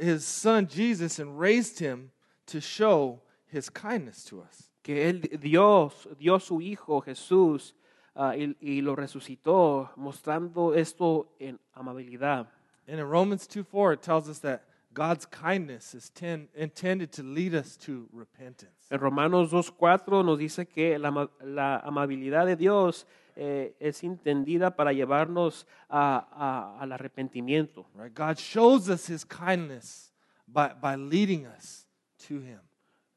[0.00, 2.10] His Son Jesus and raised Him
[2.46, 4.67] to show His kindness to us.
[4.88, 7.74] Que Él, Dios, dio su Hijo Jesús
[8.14, 12.48] ah, y, y lo resucitó, mostrando esto en amabilidad.
[12.86, 14.62] And in Romans 2 4, it tells us that
[14.94, 18.72] God's kindness is ten, intended to lead us to repentance.
[18.90, 24.94] En Romanos 2.4 nos dice que la, la amabilidad de Dios eh, es entendida para
[24.94, 27.84] llevarnos a- a- al arrepentimiento.
[27.94, 28.16] Right?
[28.16, 30.14] God shows us his kindness
[30.46, 31.86] by, by leading us
[32.26, 32.60] to him.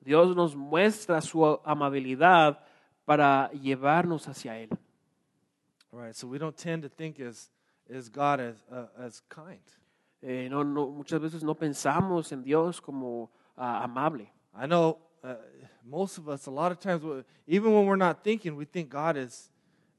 [0.02, 2.60] Dios nos muestra su amabilidad
[3.06, 4.70] para llevarnos hacia Él.
[5.92, 6.16] Right?
[6.16, 7.50] So we don't tend to think as,
[7.90, 9.60] as God as, uh, as kind.
[10.24, 14.32] Eh, no, no, muchas veces no pensamos en Dios como ah, amable.
[14.56, 15.36] I know uh,
[15.84, 17.04] most of us, a lot of times,
[17.48, 19.50] even when we're not thinking, we think God is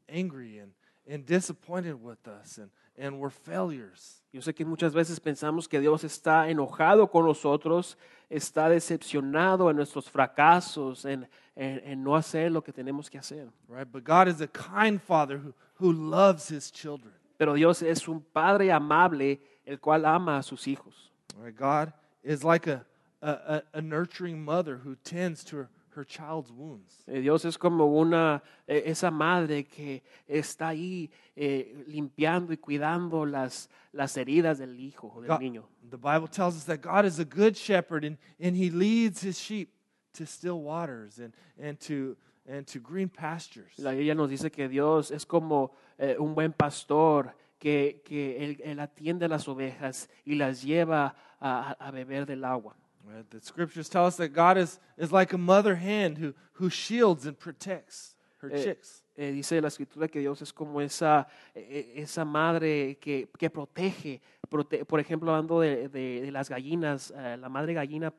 [0.09, 0.73] angry and,
[1.07, 4.22] and disappointed with us and, and we're failures.
[4.33, 7.96] Yo sé que muchas veces pensamos que Dios está enojado con nosotros,
[8.31, 13.48] está decepcionado en nuestros fracasos, en, en- en no hacer lo que tenemos que hacer.
[13.68, 13.87] Right?
[13.90, 17.12] But God is a kind father who, who loves his children.
[17.38, 21.11] Pero Dios es un Padre amable, el cual ama a sus hijos.
[21.38, 21.55] Right?
[21.55, 22.87] God is like a,
[23.20, 27.02] a, a- a nurturing mother who tends to her, her child's wounds.
[27.07, 33.24] Eh, Dios es como una, eh, esa madre que está ahí eh, limpiando y cuidando
[33.26, 35.68] las, las heridas del hijo, del God- niño.
[35.90, 39.38] the Bible tells us that God is a good shepherd and, and he leads his
[39.38, 39.70] sheep
[40.14, 43.78] to still waters and, and, to, and to green pastures.
[43.78, 48.61] La Biblia nos dice que Dios es como eh, un buen pastor que, que él,
[48.64, 52.76] él atiende a las ovejas y las lleva a, a beber del agua.
[53.05, 53.29] Right?
[53.31, 57.27] The scriptures tell us that God is, is like a mother hen who, who shields
[57.27, 59.03] and protects her Eh, chicks.
[59.17, 64.85] eh, dice la escritura que Dios es como esa, esa madre que, que protege, prote-
[64.87, 68.12] por ejemplo, hablando de, de- de las gallinas, eh, la madre gallina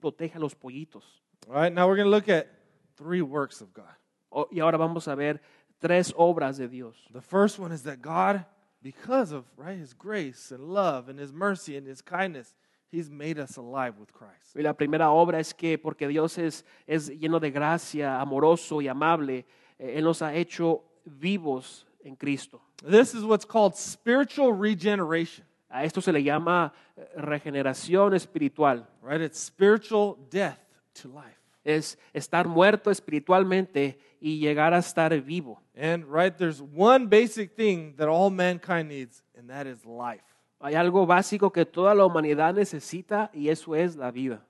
[0.00, 1.04] protege a los pollitos.
[1.48, 2.46] All right, now we're going to look at
[2.96, 3.94] three works of God.
[4.30, 5.40] O- y ahora vamos a ver
[5.80, 6.96] tres obras de Dios.
[7.12, 8.44] The first one is that God,
[8.82, 12.54] because of right, his grace and love and his mercy and his kindness,
[12.92, 14.54] he's made us alive with Christ.
[14.54, 18.88] Y la primera obra es que porque Dios es, es lleno de gracia, amoroso y
[18.88, 19.46] amable,
[19.78, 22.60] eh, Él nos ha hecho vivos en Cristo.
[22.84, 28.86] This is what's called spiritual regeneration, A esto se le llama eh, regeneración espiritual.
[29.00, 29.20] right?
[29.22, 30.58] It's spiritual death
[30.94, 31.38] to life.
[31.64, 35.60] es estar muerto espiritualmente y llegar a estar vivo.
[35.76, 40.24] And right, there's one basic thing that all mankind needs, and that is life.
[40.62, 44.46] Hay algo básico que toda la humanidad necesita y eso es la vida.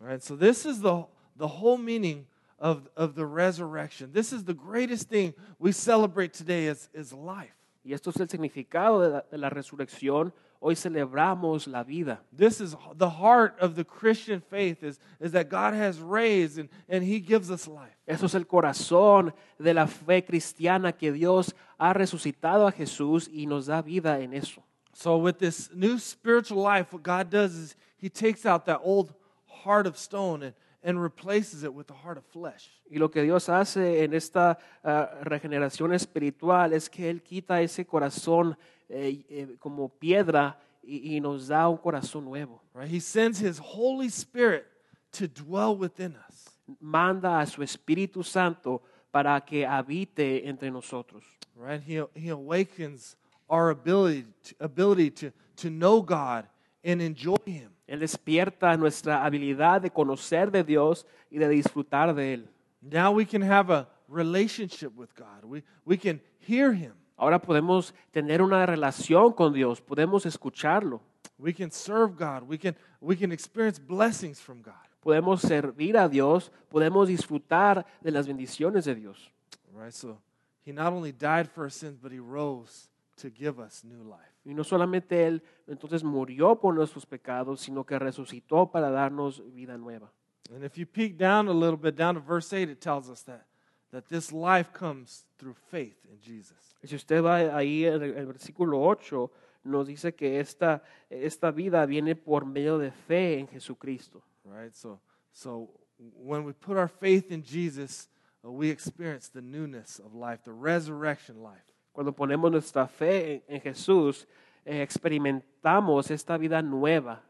[0.00, 1.04] All right, so this is the,
[1.36, 2.26] the whole meaning
[2.58, 4.10] of, of the resurrection.
[4.10, 7.52] This is the greatest thing we celebrate today is, is life.
[7.84, 10.32] Y esto es el significado de la, de la resurrección.
[10.60, 12.22] Hoy celebramos la vida.
[12.32, 16.70] This is the heart of the Christian faith is, is that God has raised and,
[16.88, 17.94] and He gives us life.
[18.06, 23.44] Eso es el corazón de la fe cristiana que Dios ha resucitado a Jesús y
[23.44, 24.62] nos da vida en eso.
[24.94, 29.12] So, with this new spiritual life, what God does is He takes out that old
[29.46, 30.54] heart of stone and,
[30.84, 32.70] and replaces it with a heart of flesh.
[32.88, 37.84] Y lo que Dios hace en esta ah, regeneración espiritual es que Él quita ese
[37.84, 38.56] corazón
[38.88, 42.62] eh, eh, como piedra y, y nos da un corazón nuevo.
[42.72, 42.88] Right?
[42.88, 44.66] He sends His Holy Spirit
[45.12, 46.50] to dwell within us.
[46.80, 48.80] Manda a su Espíritu Santo
[49.10, 51.24] para que habite entre nosotros.
[51.56, 51.82] Right?
[51.82, 53.16] He, he awakens
[53.48, 56.46] our ability to, ability to, to know God
[56.82, 57.70] and enjoy Him.
[57.86, 62.48] Él despierta nuestra habilidad de conocer de Dios y de disfrutar de Él.
[62.82, 65.44] Now we can have a relationship with God.
[65.44, 66.92] We, we can hear Him.
[67.16, 71.00] Ahora podemos tener una relación con Dios, podemos escucharlo,
[71.38, 72.48] We can serve God.
[72.48, 74.74] We can, we can experience blessings from God.
[75.02, 79.30] podemos servir a Dios, podemos disfrutar de las bendiciones de Dios.
[79.74, 79.92] Right?
[79.92, 80.18] So
[80.64, 84.32] He not only died for our sins, but He rose to give us new life.
[84.44, 89.78] Y no solamente Él entonces murió por nuestros pecados, sino que resucitó para darnos vida
[89.78, 90.12] nueva.
[90.52, 93.22] And if you peek down a little bit, down to verse 8, it tells us
[93.22, 93.46] that,
[93.92, 96.74] that this life comes through faith in Jesus.
[96.84, 99.30] Si usted va ahí en el el versículo 8,
[99.64, 104.22] nos dice que esta, esta vida viene por medio de fe en Jesucristo.
[104.44, 104.74] Right?
[104.74, 105.00] So,
[105.32, 108.08] so when we put our faith in Jesus,
[108.44, 111.73] uh, we experience the newness of life, the resurrection life.
[111.94, 114.26] Cuando ponemos nuestra fe en, en Jesús,
[114.64, 117.22] eh, experimentamos esta vida nueva.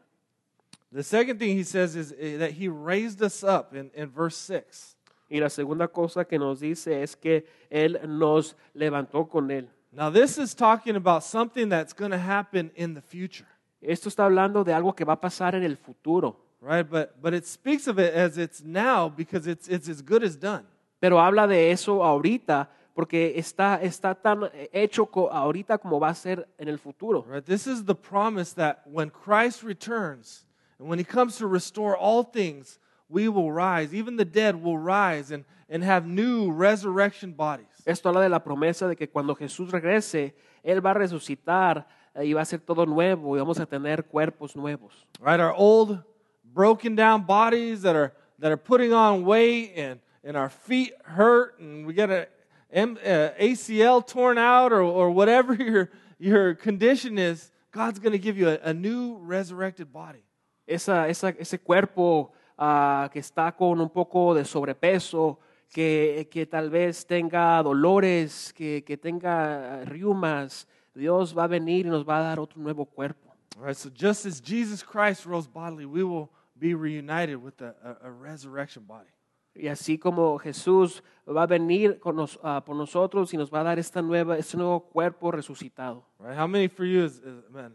[0.91, 4.35] The second thing he says is uh, that he raised us up in, in verse
[4.35, 4.95] 6.
[5.29, 9.67] Y la segunda cosa que nos dice es que Él nos levantó con Él.
[9.91, 13.47] Now, this is talking about something that's going to happen in the future,
[13.81, 16.89] Esto está hablando de algo que va a pasar en el futuro, right?
[16.89, 20.35] But, but it speaks of it as it's now because it's, it's as good as
[20.35, 20.65] done.
[20.99, 26.47] pero habla de eso ahorita porque está, está tan hecho ahorita como va a ser
[26.57, 27.25] en el futuro.
[27.27, 27.45] Right?
[27.45, 30.45] This is the promise that when Christ returns
[30.79, 32.79] and when he comes to restore all things,
[33.09, 33.93] we will rise.
[33.93, 37.67] Even the dead will rise and, and have new resurrection bodies.
[37.85, 42.25] Esto habla de la promesa de que cuando Jesús regrese, Él va a resucitar eh,
[42.25, 45.05] y va a ser todo nuevo y vamos a tener cuerpos nuevos.
[45.19, 45.41] Right?
[45.41, 46.01] Our old
[46.45, 51.59] broken down bodies that are that are putting on weight and, and our feet hurt
[51.59, 52.27] and we get a
[52.75, 58.19] M, uh, ACL torn out or, or whatever your your condition is, God's going to
[58.19, 60.23] give you a, a new resurrected body.
[60.67, 65.39] esa, esa- ese cuerpo ah, que está con un poco de sobrepeso,
[65.73, 71.89] que, que tal vez tenga dolores, que, que tenga riumas, Dios va a venir y
[71.89, 73.33] nos va a dar otro nuevo cuerpo.
[73.57, 77.73] All right, so just as Jesus Christ rose bodily, we will be reunited with a,
[78.03, 79.09] a, a resurrection body.
[79.55, 83.61] Y así como Jesús va a venir con nos- ah, por nosotros y nos va
[83.61, 86.05] a dar esta nueva, este nuevo cuerpo resucitado.
[86.19, 86.37] Right?
[86.37, 87.73] How many for you is, is man?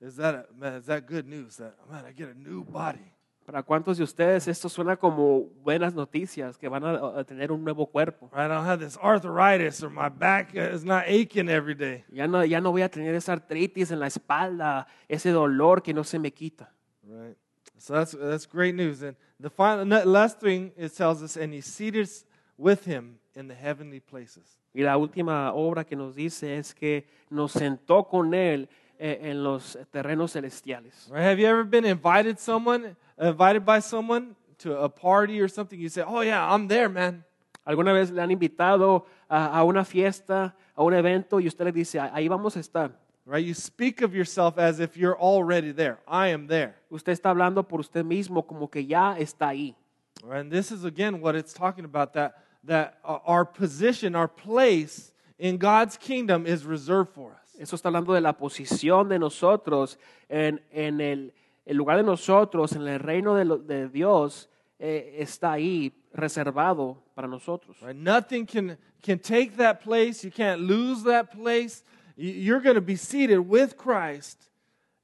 [0.00, 0.76] Is that man?
[0.76, 1.56] Is that good news?
[1.56, 3.12] That man, I get a new body.
[3.46, 7.64] ¿Para cuántos de ustedes esto suena como buenas noticias, que van a, a tener un
[7.64, 8.30] nuevo cuerpo?
[8.32, 12.04] I don't have this arthritis or my back is not aching every day.
[12.12, 15.92] Ya no, ya no voy a tener esa artritis en la espalda, ese dolor que
[15.92, 16.72] no se me quita.
[17.02, 17.36] Right.
[17.78, 19.02] So that's that's great news.
[19.02, 22.08] And the final last thing it tells us, and he seated
[22.56, 24.58] with him in the heavenly places.
[24.74, 29.42] Y la última obra que nos dice es que nos sentó con Él eh, en
[29.42, 31.08] los terrenos celestiales.
[31.10, 31.24] Right?
[31.24, 35.78] Have you ever been invited someone invited by someone to a party or something?
[35.78, 37.24] You say, "Oh yeah, I'm there, man."
[37.64, 41.72] ¿Alguna vez le han invitado a, a una fiesta, a un evento y usted le
[41.72, 43.01] dice, "Ah, ahí vamos a estar?
[43.24, 43.44] Right?
[43.44, 45.98] You speak of yourself as if you're already there.
[46.08, 46.74] I am there.
[46.90, 49.74] Usted está hablando por usted mismo como que ya está ahí.
[50.24, 50.40] Right?
[50.40, 55.12] And this is again what it's talking about that that uh, our position, our place
[55.38, 57.54] in God's kingdom is reserved for us.
[57.60, 59.96] Eso está hablando de la posición de nosotros
[60.28, 61.32] en, en el,
[61.66, 64.48] el lugar de nosotros, en el reino de, lo- de Dios,
[64.80, 67.76] eh, está ahí reservado para nosotros.
[67.80, 67.94] Right?
[67.96, 70.24] Nothing can can take that place.
[70.24, 71.84] You can't lose that place.
[72.16, 74.48] You- You're going to be seated with Christ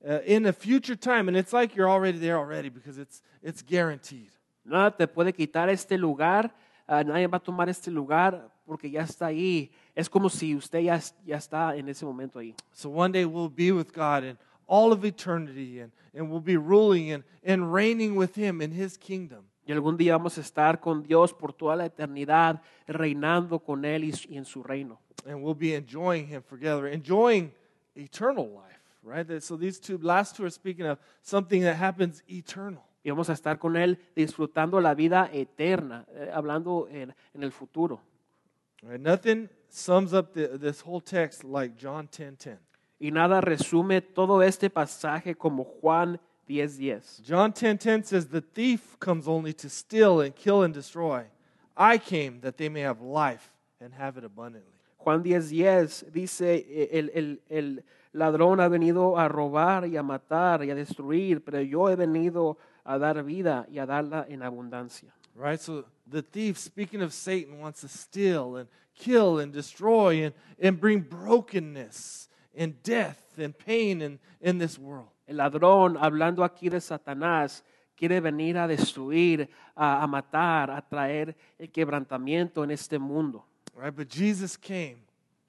[0.07, 3.63] uh, in a future time, and it's like you're already there already because it's it's
[3.63, 4.31] guaranteed.
[4.65, 6.51] Nada te puede quitar este lugar,
[6.89, 9.71] ah, nadie va a tomar este lugar porque ya está ahí.
[9.97, 12.55] Es como si usted ya, ya está en ese momento ahí.
[12.73, 14.37] So one day we'll be with God in
[14.67, 18.97] all of eternity and, and we'll be ruling and, and reigning with Him in His
[18.99, 19.45] kingdom.
[19.69, 24.03] Y algún día vamos a estar con Dios por toda la eternidad, reinando con Él
[24.03, 24.99] y, y en su reino.
[25.27, 27.53] And we'll be enjoying Him together, enjoying
[27.95, 29.43] eternal life, right?
[29.43, 32.83] So these two last two are speaking of something that happens eternal.
[33.05, 37.53] Y vamos a estar con Él disfrutando la vida eterna, eh, hablando en, en el
[37.53, 38.01] futuro.
[38.81, 38.99] Right?
[38.99, 42.57] Nothing sums up the, this whole text like John 10:10.
[42.99, 46.19] Y nada resume todo este pasaje como Juan
[46.49, 47.23] 10:10.
[47.25, 51.27] John 10:10 says the thief comes only to steal and kill and destroy.
[51.77, 54.73] I came that they may have life and have it abundantly.
[54.99, 57.85] Juan 10:10 dice, eh, el, el- el
[58.15, 62.57] ladrón ha venido a robar y a matar y a destruir, pero yo he venido
[62.85, 65.13] a dar vida y a darla en abundancia.
[65.37, 65.61] Right?
[65.61, 70.81] So the thief, speaking of Satan, wants to steal and kill and destroy and, and
[70.81, 75.11] bring brokenness and death and pain in, in this world.
[75.29, 77.63] El ladrón, hablando aquí de Satanás,
[77.95, 83.45] quiere venir a destruir, a, a matar, a traer el quebrantamiento en este mundo.
[83.77, 83.95] Right?
[83.95, 84.97] But Jesus came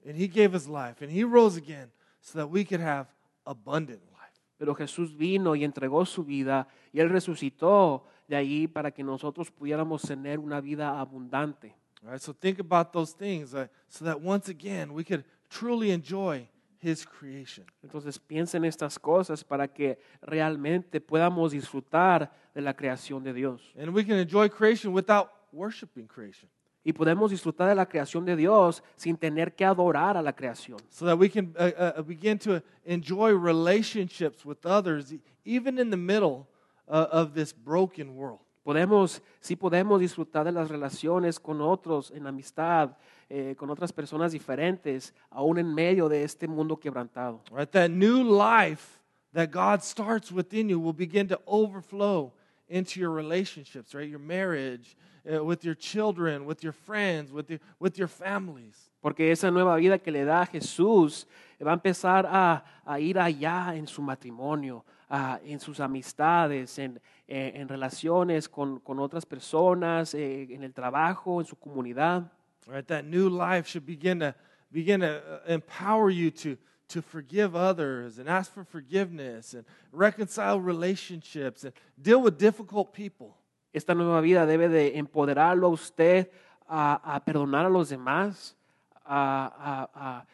[0.06, 3.06] and he gave his life and he rose again so that we could have
[3.46, 4.38] abundant life.
[4.58, 9.50] Pero Jesús vino y entregó su vida y Él resucitó de ahí para que nosotros
[9.50, 11.74] pudiéramos tener una vida abundante.
[12.04, 12.20] All right?
[12.20, 16.46] So think about those things uh, so that once again we could truly enjoy
[16.82, 17.66] his creation.
[17.82, 23.60] Entonces piensen estas cosas para que realmente podamos disfrutar de la creación de Dios.
[23.78, 26.48] And we can enjoy creation without worshiping creation.
[26.82, 30.78] Y podemos disfrutar de la creación de Dios sin tener que adorar a la creación.
[30.88, 35.12] so that we can uh, uh, begin to enjoy relationships with others,
[35.44, 36.46] even in the middle
[36.88, 38.40] uh, of this broken world.
[38.62, 42.96] Podemos, sí podemos disfrutar de las relaciones con otros en amistad,
[43.28, 47.40] eh, con otras personas diferentes, aún en medio de este mundo quebrantado.
[47.50, 47.70] Right?
[47.70, 49.00] That new life
[49.32, 52.32] that God starts within you will begin to overflow
[52.68, 54.08] into your relationships, right?
[54.08, 54.96] Your marriage,
[55.30, 58.90] uh, with your children, with your friends, with your, with your families.
[59.02, 61.26] Porque esa nueva vida que le da a Jesús
[61.64, 67.00] va a empezar a, a ir allá en su matrimonio, a- en sus amistades, en,
[67.28, 72.30] eh, en relaciones con, con otras personas, eh, en el trabajo, en su comunidad.
[72.66, 72.86] Right?
[72.86, 74.34] That new life should begin to
[74.70, 76.56] begin to uh, empower you to
[76.86, 83.34] to forgive others and ask for forgiveness and reconcile relationships and deal with difficult people.
[83.72, 86.28] Esta nueva vida debe de empoderarlo a usted
[86.68, 88.56] a, a perdonar a los demás,
[89.04, 90.26] a, a- a-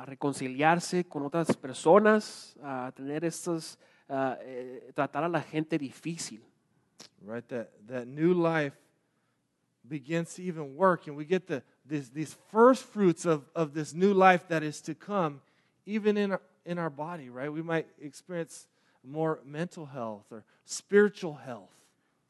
[0.00, 6.40] a reconciliarse con otras personas, a tener estos, a, eh, tratar a la gente difícil.
[7.22, 7.46] Right?
[7.48, 8.76] That that new life
[9.86, 13.94] begins to even work and we get the these, these first fruits of, of this
[13.94, 15.40] new life that is to come
[15.86, 17.52] even in our, in our body, right?
[17.52, 18.66] We might experience
[19.02, 21.70] more mental health or spiritual health.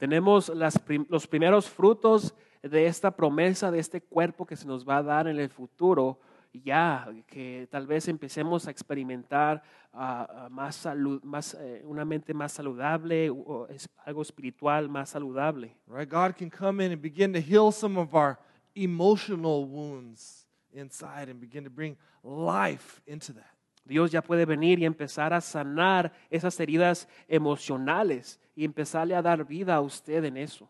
[0.01, 4.85] Tenemos las prim- los primeros frutos de esta promesa, de este cuerpo que se nos
[4.85, 6.19] va a dar en el futuro,
[6.63, 12.53] ya que tal vez empecemos a experimentar ah, más salud, más, eh, una mente más
[12.53, 15.77] saludable, o- o es algo espiritual más saludable.
[15.87, 16.09] right?
[16.11, 18.39] God can come in and begin to heal some of our
[18.75, 23.51] emotional wounds inside and begin to bring life into that.
[23.87, 29.45] Dios ya puede venir y empezar a sanar esas heridas emocionales y empezarle a dar
[29.45, 30.69] vida a usted en eso.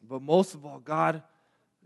[0.00, 1.22] But most of all, God,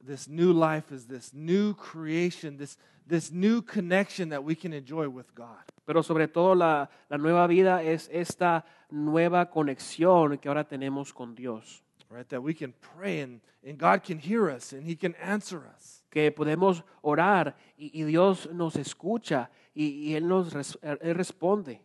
[0.07, 5.09] this new life is this new creation, this, this new connection that we can enjoy
[5.09, 5.63] with God.
[5.87, 11.35] Pero sobre todo la, la nueva vida es esta nueva conexión que ahora tenemos con
[11.35, 11.83] Dios.
[12.11, 12.29] Right?
[12.29, 16.03] That we can pray and, and God can hear us and He can answer us.
[16.11, 21.15] Que podemos orar y, y Dios nos escucha y, y Él nos res- er, Él
[21.15, 21.81] responde.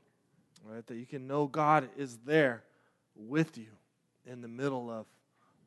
[0.63, 0.85] Right?
[0.85, 2.63] That you can know God is there
[3.15, 3.71] with you
[4.25, 5.05] in the middle of,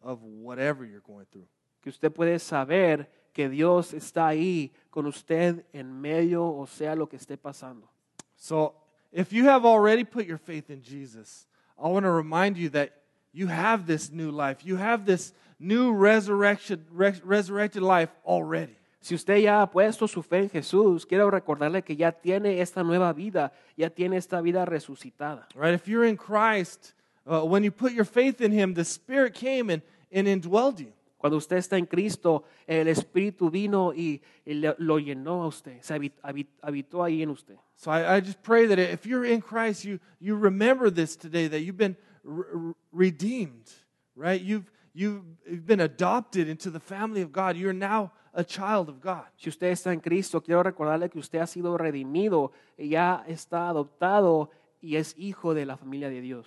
[0.03, 1.47] of whatever you're going through.
[1.83, 7.09] Que usted puede saber que Dios está ahí con usted en medio, o sea, lo
[7.09, 7.89] que esté pasando.
[8.37, 8.75] So,
[9.13, 11.47] if you have already put your faith in Jesus,
[11.79, 12.93] I want to remind you that
[13.33, 14.65] you have this new life.
[14.65, 18.77] You have this new resurrection, res- resurrected life already.
[19.01, 22.83] Si usted ya ha puesto su fe en Jesús, quiero recordarle que ya tiene esta
[22.83, 25.47] nueva vida, ya tiene esta vida resucitada.
[25.55, 25.75] Right?
[25.75, 26.95] If you're in Christ,
[27.27, 30.93] uh, when you put your faith in Him, the Spirit came and, and indwelled you.
[31.25, 35.95] Cuando usted está en Cristo, el Espíritu vino y, y lo llenó a usted, se
[35.95, 37.57] habit- habit- habitó ahí en usted.
[37.77, 41.49] So I, I just pray that if you're in Christ, you, you remember this today,
[41.49, 43.73] that you've been re- re- redeemed,
[44.15, 44.39] right?
[44.39, 47.57] You've, you've, you've been adopted into the family of God.
[47.57, 49.25] You're now a child of God.
[49.39, 54.51] Si usted está en Cristo, quiero recordarle que usted ha sido redimido, ya está adoptado
[54.83, 56.47] y es hijo de la familia de Dios.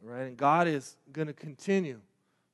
[0.00, 0.28] Right?
[0.28, 1.98] And God is going to continue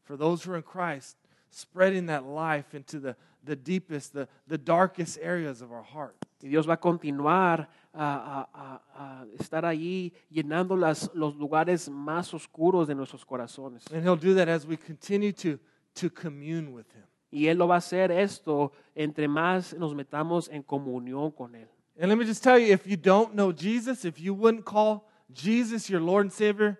[0.05, 1.19] for those who are in Christ,
[1.53, 6.17] spreading that life into the, the deepest, the, the darkest areas of our heart.
[6.43, 11.89] Y Dios va a continuar a, a- a- a estar allí llenando las, los lugares
[11.89, 13.85] más oscuros de nuestros corazones.
[13.93, 15.59] And He'll do that as we continue to,
[15.95, 17.05] to commune with Him.
[17.31, 21.69] Y Él lo va a hacer esto entre más nos metamos en comunión con Él.
[22.01, 25.07] And let me just tell you if you don't know Jesus, if you wouldn't call
[25.33, 26.79] Jesus your Lord and Savior,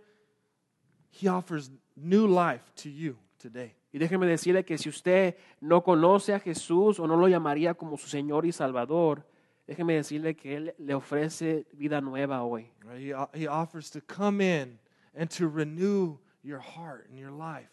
[1.11, 3.75] He offers new life to you today.
[3.93, 7.99] Y déjeme decirle que si usted no conoce a Jesús o no lo llamaría como
[7.99, 9.27] su Señor y Salvador,
[9.67, 12.71] déjeme decirle que Él le ofrece vida nueva hoy.
[12.97, 14.79] He, he offers to come in
[15.15, 17.71] and to renew your heart and your life.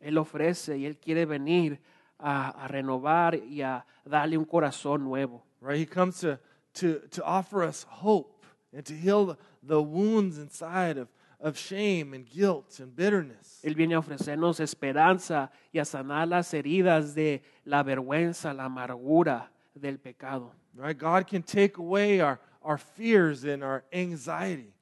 [0.00, 1.80] Él ofrece y Él quiere venir
[2.18, 5.42] a, a renovar y a darle un corazón nuevo.
[5.60, 5.78] Right?
[5.78, 6.38] He comes to,
[6.74, 11.08] to, to offer us hope and to heal the, the wounds inside of,
[11.42, 13.60] of shame and guilt and bitterness.
[13.64, 19.50] Él viene a ofrecernos esperanza y a sanar las heridas de la vergüenza, la amargura
[19.74, 20.52] del pecado.
[20.74, 20.96] Right?
[20.96, 24.72] God can take away our, our fears and our anxiety.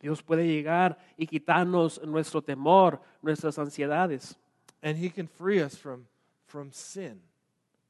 [0.00, 4.36] Dios puede llegar y quitarnos nuestro temor, nuestras ansiedades.
[4.82, 6.06] And He can free us from,
[6.46, 7.20] from sin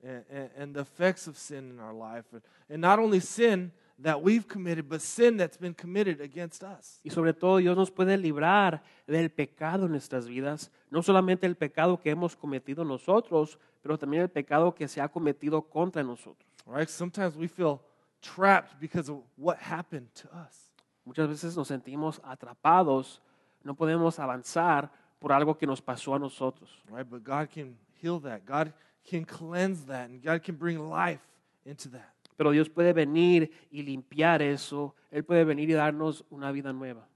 [0.03, 2.25] and, and, and the effects of sin in our life.
[2.33, 3.73] And, and not only sin
[4.03, 7.01] that we've committed, but sin that's been committed against us.
[7.05, 11.57] Y sobre todo Dios nos puede librar del pecado en nuestras vidas, no solamente el
[11.57, 16.49] pecado que hemos cometido nosotros, pero también el pecado que se ha cometido contra nosotros.
[16.67, 16.89] Right?
[16.89, 17.81] Sometimes we feel
[18.21, 20.71] trapped because of what happened to us.
[21.05, 23.21] Muchas veces nos sentimos atrapados,
[23.63, 26.71] no podemos avanzar por algo que nos pasó a nosotros.
[26.91, 27.09] Right?
[27.09, 28.45] But God can heal that.
[28.47, 28.73] God
[29.09, 30.09] can cleanse that.
[30.09, 31.21] And God can bring life
[31.65, 32.14] into that.
[32.37, 37.07] Pero Dios puede venir y limpiar eso, Él puede venir y darnos una vida nueva.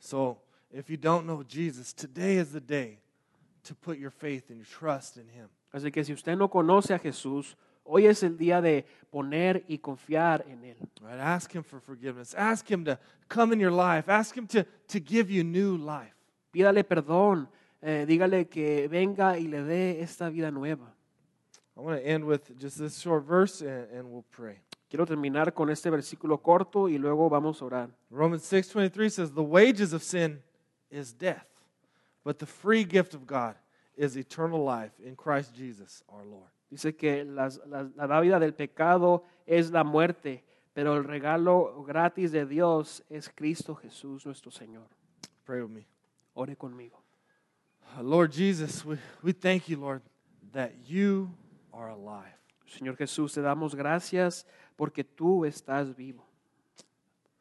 [0.00, 0.38] So
[0.70, 3.00] if you don't know Jesus, today is the day
[3.64, 5.48] to put your faith and your trust in Him.
[5.72, 9.78] Así que si usted no conoce a Jesús, hoy es el día de poner y
[9.78, 10.76] confiar en Él.
[11.00, 11.20] Right?
[11.20, 12.34] Ask Him for forgiveness.
[12.34, 12.98] Ask Him to
[13.28, 14.08] come in your life.
[14.08, 16.14] Ask Him to, to give you new life.
[16.52, 17.48] Pídale perdón,
[17.82, 20.92] eh, dígale que venga y le dé esta vida nueva.
[21.76, 24.60] I want to end with just this short verse and, and we'll pray.
[24.88, 27.90] Quiero terminar con este versículo corto y luego vamos a orar.
[28.10, 30.40] Romans 6:23 says the wages of sin
[30.90, 31.46] is death,
[32.24, 33.56] but the free gift of God
[33.96, 36.50] is eternal life in Christ Jesus our Lord.
[36.70, 42.30] Dice que las- las- la dávida del pecado es la muerte, pero el regalo gratis
[42.32, 44.86] de Dios es Cristo Jesús nuestro Señor.
[45.44, 45.86] Pray with me.
[46.34, 47.02] Ore conmigo.
[48.02, 50.02] Lord Jesus, we, we thank you, Lord,
[50.52, 51.30] that you
[51.72, 52.35] are alive.
[52.66, 54.46] Señor Jesús, te damos gracias
[54.76, 56.26] porque tú estás vivo.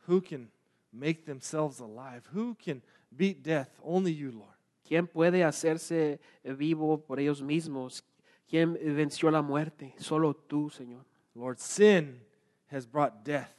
[0.08, 0.52] Who can
[0.92, 2.24] make themselves alive?
[2.34, 3.70] Who can beat death?
[3.84, 4.56] Only you, Lord.
[4.88, 8.04] ¿Quién puede hacerse vivo por ellos mismos?
[8.48, 9.96] ¿Quién venció la muerte?
[9.98, 11.04] Solo tú, Señor.
[11.34, 12.22] Lord, sin
[12.68, 13.52] has brought death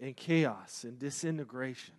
[0.00, 1.94] and chaos and disintegration.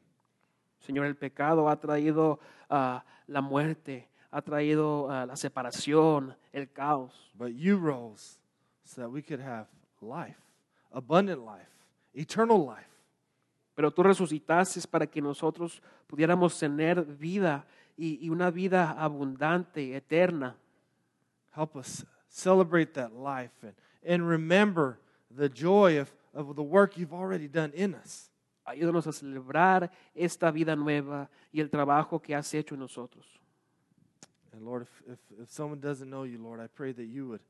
[0.80, 7.32] Señor, el pecado ha traído ah, la muerte, ha traído ah, la separación, el caos.
[7.36, 8.41] But you rose
[8.84, 9.68] so that we could have
[10.02, 10.40] life,
[10.92, 11.70] abundant life,
[12.14, 12.88] eternal life.
[13.76, 17.66] Pero tú resucitaste para que nosotros pudiéramos tener vida
[17.98, 20.56] y, y una vida abundante, eterna.
[21.52, 23.74] Help us celebrate that life and,
[24.06, 28.30] and remember the joy of, of the work you've already done in us.
[28.68, 33.26] Ayúdanos a celebrar esta vida nueva y el trabajo que has hecho en nosotros.
[34.54, 37.42] And Lord, if, if, if someone doesn't know you, Lord, I pray that you would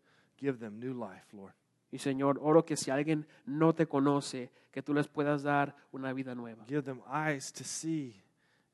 [0.41, 1.53] give them new life, Lord.
[1.91, 6.13] Y Señor, oro que si alguien no te conoce, que tú les puedas dar una
[6.13, 6.63] vida nueva.
[6.67, 8.15] Give them eyes to see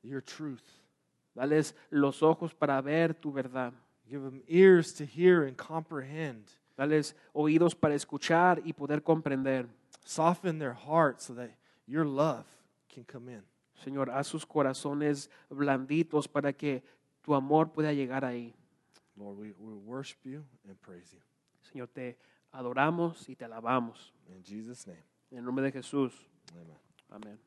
[0.02, 0.62] your truth.
[1.34, 3.72] Dales los ojos para ver tu verdad.
[4.08, 6.44] Give them ears to hear and comprehend.
[6.76, 9.66] Dales oídos para escuchar y poder comprender.
[10.04, 11.50] Soften their hearts so that
[11.86, 12.46] your love
[12.88, 13.42] can come in.
[13.84, 16.82] Señor, haz sus corazones blanditos para que
[17.22, 18.54] tu amor pueda llegar ahí.
[19.16, 21.27] Lord, we, we worship you and praise you.
[21.68, 22.18] Señor, te
[22.52, 24.14] adoramos y te alabamos.
[24.28, 26.28] In Jesus' name, En el nombre de Jesús.
[27.10, 27.38] Amén.